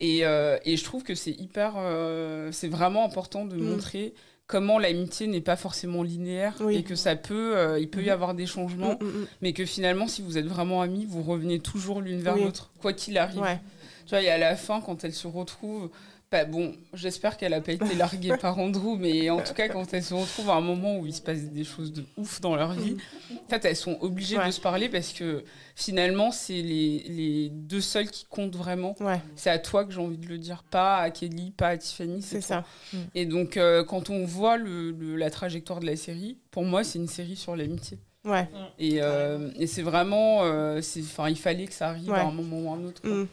[0.00, 1.74] Et, euh, et je trouve que c'est hyper.
[1.76, 3.60] euh, c'est vraiment important de Mm.
[3.62, 4.14] montrer
[4.46, 6.76] comment l'amitié n'est pas forcément linéaire Oui.
[6.76, 7.56] et que ça peut.
[7.56, 9.26] euh, il peut y avoir des changements, Mm, mm, mm.
[9.42, 12.44] mais que finalement, si vous êtes vraiment amis, vous revenez toujours l'une vers Oui.
[12.44, 13.40] l'autre, quoi qu'il arrive.
[13.40, 13.60] Ouais.
[14.06, 15.90] Tu vois, et à la fin, quand elles se retrouvent.
[16.32, 19.92] Bah bon, j'espère qu'elle a pas été larguée par Andrew, mais en tout cas, quand
[19.92, 22.56] elles se retrouvent à un moment où il se passe des choses de ouf dans
[22.56, 22.96] leur vie,
[23.32, 24.46] en fait, elles sont obligées Ouais.
[24.46, 25.44] de se parler parce que
[25.76, 28.96] finalement, c'est les, les deux seules qui comptent vraiment.
[29.00, 29.20] Ouais.
[29.36, 32.22] C'est à toi que j'ai envie de le dire, pas à Kelly, pas à Tiffany.
[32.22, 32.64] C'est ça.
[32.94, 32.96] Mm.
[33.14, 36.82] Et donc, euh, quand on voit le, le- la trajectoire de la série, pour moi,
[36.82, 37.98] c'est une série sur l'amitié.
[38.24, 38.48] Ouais.
[38.78, 40.44] Et, euh, et c'est vraiment.
[40.44, 42.18] euh, Enfin, il fallait que ça arrive Ouais.
[42.18, 43.02] à un moment ou à un autre.
[43.02, 43.10] quoi.
[43.10, 43.28] Mm.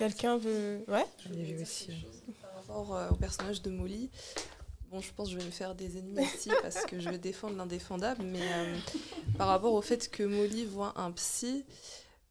[0.00, 0.82] Quelqu'un veut.
[0.88, 1.04] Ouais
[2.40, 4.08] Par rapport euh, au personnage de Molly,
[4.90, 7.18] bon, je pense que je vais me faire des ennemis ici parce que je vais
[7.18, 8.76] défendre l'indéfendable, mais euh,
[9.36, 11.66] par rapport au fait que Molly voit un psy,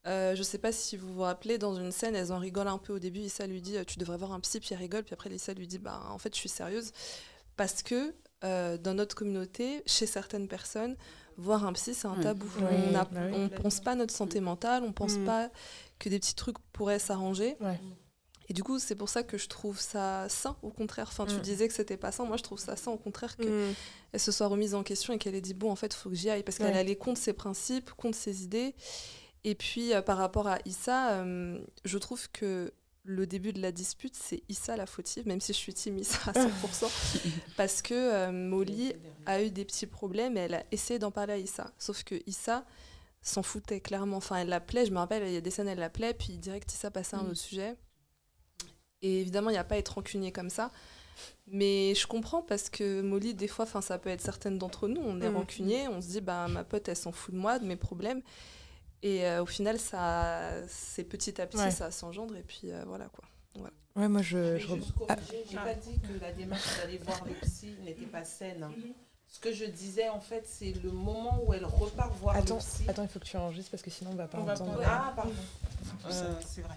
[0.07, 2.79] euh, je sais pas si vous vous rappelez, dans une scène, elles en rigolent un
[2.79, 3.19] peu au début.
[3.19, 5.67] Issa lui dit Tu devrais voir un psy, puis elle rigole, puis après Lisa lui
[5.67, 6.91] dit Bah, en fait, je suis sérieuse.
[7.55, 10.95] Parce que euh, dans notre communauté, chez certaines personnes,
[11.39, 12.23] voir un psy, c'est un Oui.
[12.23, 12.45] tabou.
[12.59, 13.49] On ne bah oui.
[13.61, 15.25] pense pas à notre santé mentale, on pense Mm.
[15.25, 15.49] pas
[15.97, 17.55] que des petits trucs pourraient s'arranger.
[17.61, 17.79] Ouais.
[18.47, 21.07] Et du coup, c'est pour ça que je trouve ça sain, au contraire.
[21.11, 21.41] Enfin, tu Mm.
[21.41, 22.25] disais que c'était pas sain.
[22.25, 23.73] Moi, je trouve ça sain, au contraire, qu'elle
[24.13, 24.17] Mm.
[24.17, 26.15] se soit remise en question et qu'elle ait dit bon, en fait, il faut que
[26.15, 26.43] j'y aille.
[26.43, 28.73] Parce qu'elle allait contre ses principes, contre ses idées.
[29.43, 32.73] Et puis, euh, par rapport à Issa, euh, je trouve que
[33.11, 36.29] le début de la dispute, c'est Issa la fautive, même si je suis team Issa
[36.29, 36.87] à 100%.
[37.57, 38.93] parce que euh, Molly
[39.25, 41.71] a eu des petits problèmes et elle a essayé d'en parler à Issa.
[41.79, 42.63] Sauf que Issa
[43.23, 44.17] s'en foutait clairement.
[44.17, 46.71] Enfin, elle l'appelait, je me rappelle, il y a des scènes, elle l'appelait, puis direct
[46.71, 47.29] Issa passait à un Mm.
[47.31, 47.75] autre sujet.
[49.01, 50.71] Et évidemment, il n'y a pas à être rancunier comme ça.
[51.47, 55.01] Mais je comprends parce que Molly, des fois, enfin, ça peut être certaines d'entre nous,
[55.01, 55.35] on est Mm.
[55.35, 58.21] rancunier, on se dit, bah, ma pote, elle s'en fout de moi, de mes problèmes.
[59.01, 61.71] Et euh, au final, ça, c'est petit à petit, Ouais.
[61.71, 63.23] ça s'engendre, et puis euh, voilà quoi.
[63.95, 64.57] Ouais, moi je.
[64.57, 64.67] Je...
[64.75, 65.15] juste Ah,
[65.49, 68.69] j'ai pas dit que la démarche d'aller voir le psy n'était pas saine.
[69.27, 72.59] Ce que je disais en fait, c'est le moment où elle repart voir Attends, le
[72.61, 72.83] psy.
[72.87, 74.77] attends, il faut que tu enregistres parce que sinon on va pas On va entendre.
[74.77, 75.31] pas- Ah pardon.
[76.09, 76.75] Euh, c'est vrai.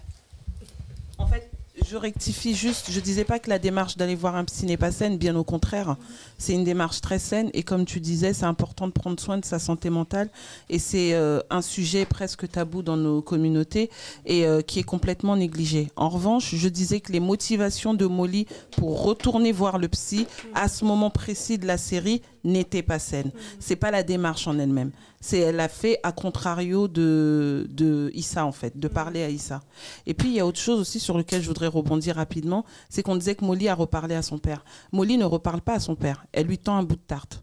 [1.17, 1.49] En fait,
[1.89, 2.91] je rectifie juste.
[2.91, 5.17] Je disais pas que la démarche d'aller voir un psy n'est pas saine.
[5.17, 5.95] Bien au contraire,
[6.37, 7.49] c'est une démarche très saine.
[7.53, 10.29] Et comme tu disais, c'est important de prendre soin de sa santé mentale.
[10.69, 13.89] Et c'est euh, un sujet presque tabou dans nos communautés
[14.25, 15.89] et euh, qui est complètement négligé.
[15.95, 20.67] En revanche, je disais que les motivations de Molly pour retourner voir le psy à
[20.67, 23.31] ce moment précis de la série n'étaient pas saines.
[23.59, 24.91] C'est pas la démarche en elle-même.
[25.25, 29.61] C'est elle a fait à contrario de Issa en fait, de parler à Issa.
[30.05, 33.03] Et puis il y a autre chose aussi sur lequel je voudrais rebondir rapidement, c'est
[33.03, 34.65] qu'on disait que Molly a reparlé à son père.
[34.91, 37.41] Molly ne reparle pas à son père, elle lui tend un bout de tarte.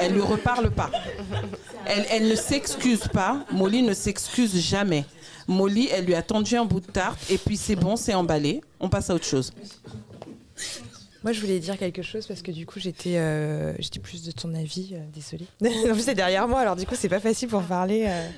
[0.00, 0.90] elle lui reparle pas.
[1.86, 3.44] Elle, elle ne s'excuse pas.
[3.52, 5.06] Molly ne s'excuse jamais.
[5.46, 8.60] Molly, elle lui a tendu un bout de tarte et puis c'est bon, c'est emballé.
[8.80, 9.52] On passe à autre chose.
[11.26, 14.30] Moi, je voulais dire quelque chose parce que du coup, j'étais euh, j'étais plus de
[14.30, 14.90] ton avis.
[14.92, 15.48] euh, désolée.
[15.90, 18.06] en plus, c'est derrière moi, alors du coup, c'est pas facile pour parler.
[18.06, 18.28] euh.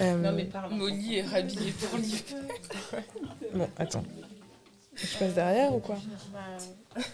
[0.00, 2.38] Euh, Molly est rhabillée pour l'hiver.
[3.54, 4.02] Bon, attends.
[4.96, 5.98] Je passe derrière ou quoi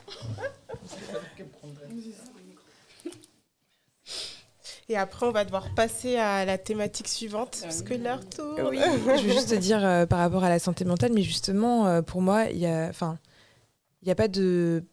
[4.88, 8.68] Et après, on va devoir passer à la thématique suivante, parce que l'heure tourne.
[8.70, 11.88] Oui, je veux juste te dire euh, par rapport à la santé mentale, mais justement,
[11.88, 13.18] euh, pour moi, il y a, enfin,
[14.06, 14.84] il y a pas de,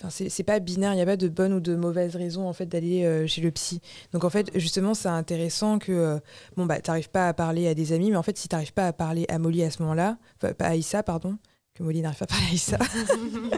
[0.00, 2.52] enfin, c'est pas binaire, il n'y a pas de bonne ou de mauvaise raison en
[2.54, 3.80] fait d'aller euh, chez le psy.
[4.12, 6.18] Donc en fait, justement, c'est intéressant que, euh,
[6.56, 8.88] bon bah, t'arrives pas à parler à des amis, mais en fait, si t'arrives pas
[8.88, 11.36] à parler à Molly à ce moment-là, pas à Issa, pardon,
[11.74, 12.78] que Molly n'arrive pas à parler à Issa.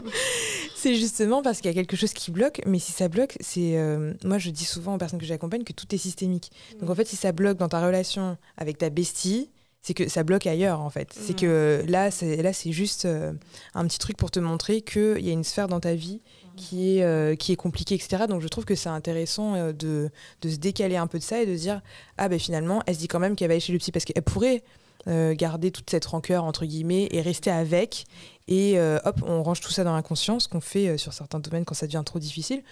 [0.74, 3.78] c'est justement parce qu'il y a quelque chose qui bloque, mais si ça bloque, c'est.
[3.78, 6.50] euh, moi, je dis souvent aux personnes que j'accompagne que tout est systémique.
[6.80, 9.50] Donc en fait, si ça bloque dans ta relation avec ta bestie,
[9.86, 11.14] c'est que ça bloque ailleurs en fait.
[11.14, 11.38] C'est Mhm.
[11.38, 13.32] que là, c'est là, c'est juste euh,
[13.74, 16.20] un petit truc pour te montrer qu'il y a une sphère dans ta vie
[16.56, 18.24] qui est, euh, qui est compliquée, etc.
[18.28, 20.10] Donc je trouve que c'est intéressant euh, de,
[20.42, 21.82] de se décaler un peu de ça et de se dire
[22.18, 24.04] ah ben finalement, elle se dit quand même qu'elle va aller chez le psy parce
[24.04, 24.62] qu'elle pourrait
[25.36, 28.06] garder toute cette rancœur entre guillemets et rester avec
[28.48, 31.76] et hop on range tout ça dans l'inconscient ce qu'on fait sur certains domaines quand
[31.76, 32.64] ça devient trop difficile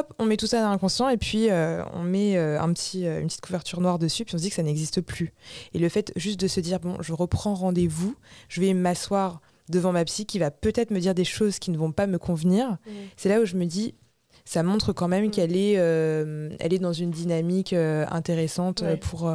[0.00, 3.06] hop on met tout ça dans l'inconscient et puis euh, on met euh, un petit,
[3.06, 5.32] euh, une petite couverture noire dessus puis on se dit que ça n'existe plus
[5.74, 8.16] et le fait juste de se dire bon je reprends rendez-vous
[8.48, 11.78] je vais m'asseoir devant ma psy qui va peut-être me dire des choses qui ne
[11.78, 12.78] vont pas me convenir
[13.16, 13.94] c'est là où je me dis
[14.44, 18.96] ça montre quand même qu'elle est, elle est dans une dynamique intéressante Ouais.
[18.96, 19.32] pour,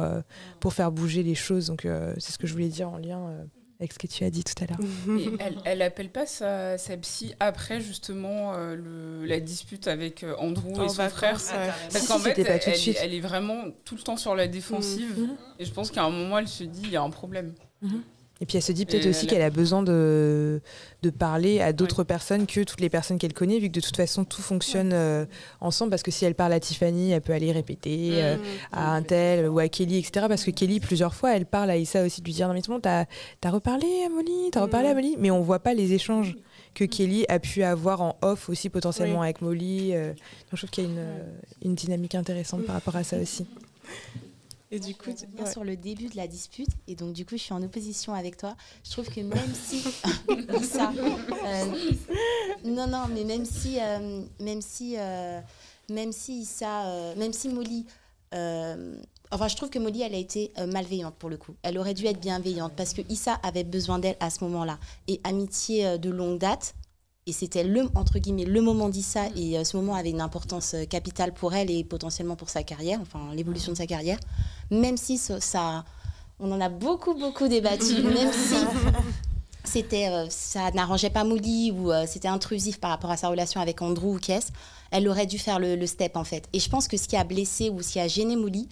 [0.60, 1.68] pour faire bouger les choses.
[1.68, 1.86] Donc,
[2.18, 3.30] c'est ce que je voulais dire en lien
[3.78, 4.78] avec ce que tu as dit tout à l'heure.
[5.18, 10.22] Et elle, elle appelle pas sa, sa psy après justement euh, le- la dispute avec
[10.24, 11.36] euh, Andrew et son frère?
[11.58, 11.66] ouais.
[11.92, 14.16] Parce Si, qu'en si, fait, elle, tout de elle elle est vraiment tout le temps
[14.16, 15.18] sur la défensive.
[15.18, 15.36] Mhm.
[15.58, 17.54] Et je pense qu'à un moment, elle se dit il y a un problème.
[18.42, 20.60] Et puis elle se dit peut-être aussi qu'elle a besoin de,
[21.02, 23.96] de parler à d'autres personnes que toutes les personnes qu'elle connaît, vu que de toute
[23.96, 25.24] façon tout fonctionne euh,
[25.62, 25.88] ensemble.
[25.88, 28.36] Parce que si elle parle à Tiffany, elle peut aller répéter euh,
[28.72, 30.26] à un tel ou à Kelly, etc.
[30.28, 32.60] Parce que Kelly, plusieurs fois, elle parle à Issa aussi de lui dire Non, mais
[32.60, 33.06] c'est bon, t'as
[33.42, 35.16] as reparlé à Molly, t'as reparlé à Molly.
[35.18, 36.36] Mais on voit pas les échanges
[36.74, 39.24] que Kelly a pu avoir en off aussi potentiellement Oui.
[39.28, 39.92] avec Molly.
[39.94, 40.08] euh.
[40.10, 40.16] donc
[40.52, 41.06] je trouve qu'il y a une,
[41.70, 43.46] une dynamique intéressante par rapport à ça aussi.
[44.70, 45.50] Et du coup, ouais.
[45.50, 48.36] sur le début de la dispute et donc du coup je suis en opposition avec
[48.36, 48.56] toi.
[48.84, 49.80] Je trouve que même si
[50.62, 50.92] ça,
[51.44, 51.64] euh,
[52.64, 55.40] non non mais même si euh, même si euh,
[55.88, 57.86] même si ça, même si Molly,
[58.32, 61.54] enfin je trouve que Molly elle a été malveillante pour le coup.
[61.62, 65.20] Elle aurait dû être bienveillante parce que Issa avait besoin d'elle à ce moment-là et
[65.22, 66.74] amitié de longue date.
[67.28, 69.24] Et c'était le entre guillemets le moment d'Issa.
[69.34, 72.62] Et euh, ce moment avait une importance euh, capitale pour elle et potentiellement pour sa
[72.62, 74.18] carrière, enfin l'évolution de sa carrière.
[74.70, 75.84] Même si ça, ça-
[76.38, 78.54] on en a beaucoup beaucoup débattu, même si
[79.64, 83.82] c'était euh, ça n'arrangeait pas Molly ou c'était intrusif par rapport à sa relation avec
[83.82, 84.52] Andrew ou Kess,
[84.92, 86.48] elle aurait dû faire le, le step en fait.
[86.52, 88.68] Et je pense que ce qui a blessé ou ce qui a gêné Molly,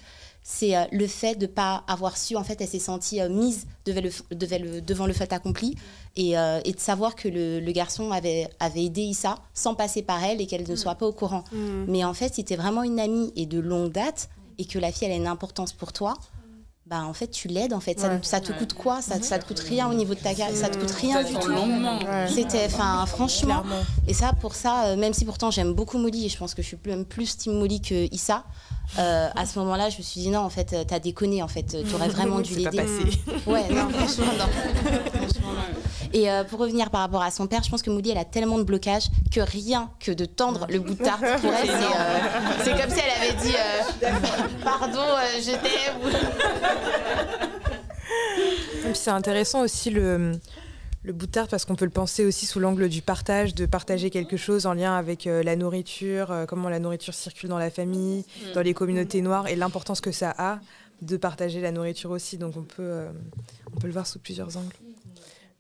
[0.47, 3.67] c'est euh, le fait de pas avoir su, en fait, elle s'est sentie euh, mise
[3.87, 5.75] devant le, devant le, devant le fait accompli
[6.17, 10.03] et, euh, et de savoir que le, le garçon avait, avait aidé Issa sans passer
[10.03, 11.45] par elle et qu'elle ne soit pas au courant.
[11.51, 11.85] Mm.
[11.89, 14.29] Mais en fait, si tu es vraiment une amie et de longue date
[14.59, 16.13] et que la fille, elle a une importance pour toi,
[16.87, 17.99] bah en fait, tu l'aides, en fait.
[17.99, 18.19] Ça, Ouais.
[18.21, 19.01] ça te coûte quoi?
[19.01, 21.33] Ça, ça te coûte rien au niveau de ta carrière, ça te coûte rien du
[21.33, 21.51] tout.
[22.29, 23.63] C'était, enfin, franchement.
[23.63, 23.83] Clairement.
[24.07, 26.67] Et ça, pour ça, même si pourtant j'aime beaucoup Molly et je pense que je
[26.69, 28.45] suis même plus team Molly que Issa,
[28.99, 31.49] euh, à ce moment-là, je me suis dit non, en fait, euh, t'as déconné, en
[31.49, 32.77] fait, tu aurais vraiment dû l'aider.
[32.77, 33.21] passé.
[33.47, 34.47] Ouais, non, franchement, non.
[35.13, 35.81] Franchement, non.
[36.13, 38.25] Et euh, pour revenir par rapport à son père, je pense que Molly, elle a
[38.25, 41.73] tellement de blocages que rien que de tendre le bout de tarte pour elle, c'est,
[41.73, 42.19] euh,
[42.63, 44.11] c'est comme si elle avait dit euh,
[44.63, 45.97] pardon, euh, je t'aime.
[46.05, 46.09] ou-
[48.87, 50.33] Et puis c'est intéressant aussi le,
[51.05, 53.67] le bout de tarte parce qu'on peut le penser aussi sous l'angle du partage, de
[53.67, 57.59] partager quelque chose en lien avec euh, la nourriture, euh, comment la nourriture circule dans
[57.59, 58.25] la famille,
[58.55, 60.61] dans les communautés noires et l'importance que ça a
[61.03, 62.39] de partager la nourriture aussi.
[62.39, 63.11] Donc on peut, euh,
[63.75, 64.75] on peut le voir sous plusieurs angles.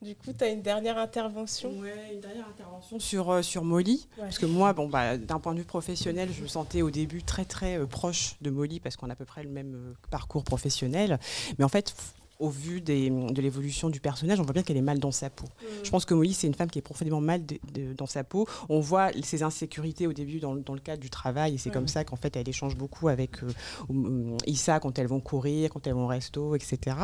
[0.05, 1.71] Du coup, tu as une dernière intervention?
[1.79, 4.07] Ouais, une dernière intervention sur, euh, sur Molly.
[4.19, 4.25] Ouais.
[4.25, 7.23] Parce que moi, bon, bah, d'un point de vue professionnel, je me sentais au début
[7.23, 9.95] très très euh, proche de Molly parce qu'on a à peu près le même euh,
[10.11, 11.19] parcours professionnel.
[11.59, 11.95] Mais en fait,
[12.41, 15.31] au vu des- de l'évolution du personnage, on voit bien qu'elle est mal dans sa
[15.31, 15.47] peau.
[15.83, 18.25] Je pense que Molly, c'est une femme qui est profondément mal de- de- dans sa
[18.25, 18.47] peau.
[18.69, 21.71] On voit ses insécurités au début dans, le- dans le cadre du travail, et c'est
[21.71, 23.49] comme ça qu'en fait, elle échange beaucoup avec euh,
[23.91, 26.97] euh, Issa quand elles vont courir, quand elles vont au resto, etc.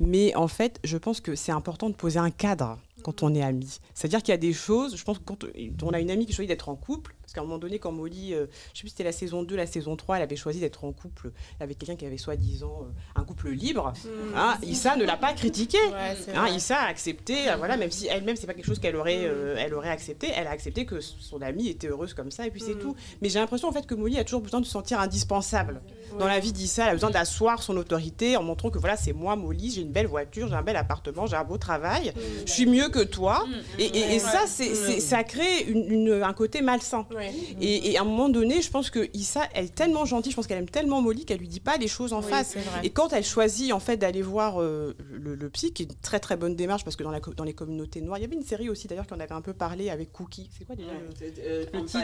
[0.00, 3.42] Mais en fait, je pense que c'est important de poser un cadre quand on est
[3.42, 3.78] amis.
[3.94, 5.44] C'est-à-dire qu'il y a des choses, je pense que quand
[5.82, 7.92] on a une amie qui choisit d'être en couple, parce qu'à un moment donné, quand
[7.92, 10.36] Molly, euh, je sais plus si c'était la saison 2, la saison 3, elle avait
[10.36, 11.30] choisi d'être en couple
[11.60, 13.94] avec quelqu'un qui avait soi-disant euh, un couple libre,
[14.36, 15.78] hein, Issa ne l'a pas critiqué.
[15.90, 16.48] Ouais, Hein.
[16.54, 19.56] Issa a accepté, euh, voilà, même si elle-même c'est pas quelque chose qu'elle aurait, euh,
[19.58, 22.60] elle aurait accepté, elle a accepté que son amie était heureuse comme ça et puis
[22.60, 22.94] c'est tout.
[23.22, 25.80] Mais j'ai l'impression en fait que Molly a toujours besoin de se sentir indispensable
[26.18, 26.82] dans la vie d'Issa.
[26.84, 29.92] Elle a besoin d'asseoir son autorité en montrant que voilà c'est moi Molly, j'ai une
[29.92, 32.12] belle voiture, j'ai un bel appartement, j'ai un beau travail,
[32.46, 33.46] je suis mieux que toi.
[33.78, 37.06] Et, et- et ça c'est- ça crée une- une- un côté malsain.
[37.14, 37.21] Ouais.
[37.60, 40.36] Et, et à un moment donné, je pense que Issa, elle est tellement gentille, je
[40.36, 42.54] pense qu'elle aime tellement Molly qu'elle lui dit pas les choses en Oui, face.
[42.82, 45.94] Et quand elle choisit en fait d'aller voir euh, le, le psy, qui est une
[46.00, 48.24] très très bonne démarche parce que dans, la, co- dans les communautés noires, il y
[48.24, 50.50] avait une série aussi d'ailleurs qui en avait un peu parlé avec Cookie.
[50.58, 51.98] C'est quoi déjà le- le titre?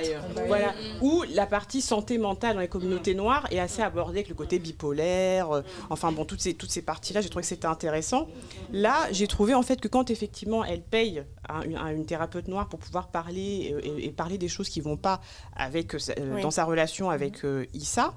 [0.47, 4.35] Voilà, où la partie santé mentale dans les communautés noires est assez abordée avec le
[4.35, 5.51] côté bipolaire.
[5.51, 8.29] euh, enfin bon, toutes ces, toutes ces parties-là, j'ai trouvé que c'était intéressant.
[8.73, 12.49] Là, j'ai trouvé en fait que quand effectivement elle paye à une, à une thérapeute
[12.49, 15.21] noire pour pouvoir parler euh, et, et parler des choses qui vont pas
[15.57, 16.43] avec, euh, euh, Oui.
[16.43, 18.15] dans sa relation avec euh, Issa,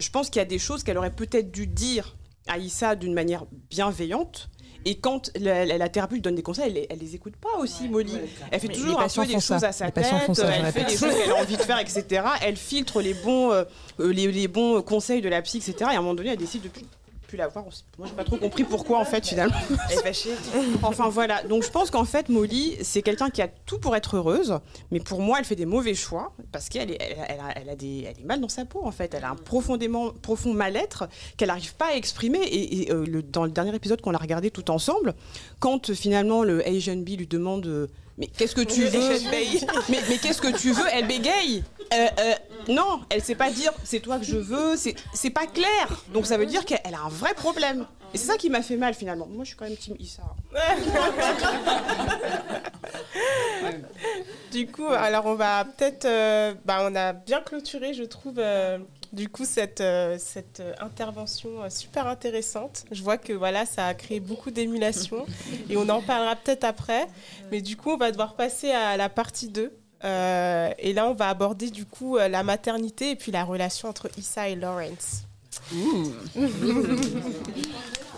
[0.00, 2.16] je pense qu'il y a des choses qu'elle aurait peut-être dû dire
[2.48, 4.48] à Issa d'une manière bienveillante.
[4.84, 7.56] Et quand la, la- la thérapeute donne des conseils, elle, les- elle les écoute pas
[7.60, 8.16] aussi, Molly.
[8.50, 9.68] Elle fait Mais toujours les un peu des choses ça.
[9.68, 10.18] à sa Les tête, ça,
[10.56, 12.24] elle fait des choses qu'elle a envie de faire, etc.
[12.42, 13.64] Elle filtre les bons, euh,
[14.00, 15.74] les, les bons conseils de la psy, etc.
[15.80, 16.82] Et à un moment donné, elle décide de plus,
[17.32, 17.64] plus la voir.
[17.98, 19.54] Moi, j'ai pas trop compris pourquoi, en fait, finalement.
[19.90, 20.34] Elle est fâchée.
[20.82, 24.16] Enfin voilà, donc je pense qu'en fait Molly, c'est quelqu'un qui a tout pour être
[24.18, 24.58] heureuse,
[24.90, 27.68] mais pour moi elle fait des mauvais choix parce qu'elle est, elle, elle a, elle
[27.70, 30.52] a des, elle est mal dans sa peau en fait, elle a un profondément profond
[30.52, 34.14] mal-être qu'elle n'arrive pas à exprimer et, et, euh, le- dans le dernier épisode qu'on
[34.14, 35.14] a regardé tout ensemble,
[35.58, 37.86] quand euh, finalement le Asian B lui demande euh,
[38.22, 39.18] mais qu'est-ce que tu veux
[39.88, 41.64] mais, mais qu'est-ce que tu veux Elle bégaye.
[41.92, 42.34] Euh, euh,
[42.68, 46.04] non, elle sait pas dire c'est toi que je veux, c'est c'est pas clair.
[46.14, 47.84] Donc ça veut dire qu'elle elle a un vrai problème.
[48.14, 49.26] Et c'est ça qui m'a fait mal finalement.
[49.26, 50.22] Moi je suis quand même team Issa.
[54.52, 58.78] Du coup, alors on va peut-être, euh, bah, on a bien clôturé, je trouve, euh,
[59.12, 62.84] du coup cette euh, cette euh, intervention euh, super intéressante.
[62.90, 65.26] Je vois que voilà, ça a créé beaucoup d'émulation
[65.70, 67.06] et on en parlera peut-être après.
[67.50, 69.72] Mais du coup, on va devoir passer à la partie 2.
[70.04, 74.08] Euh, et là, on va aborder du coup la maternité et puis la relation entre
[74.18, 75.22] Issa et Lawrence.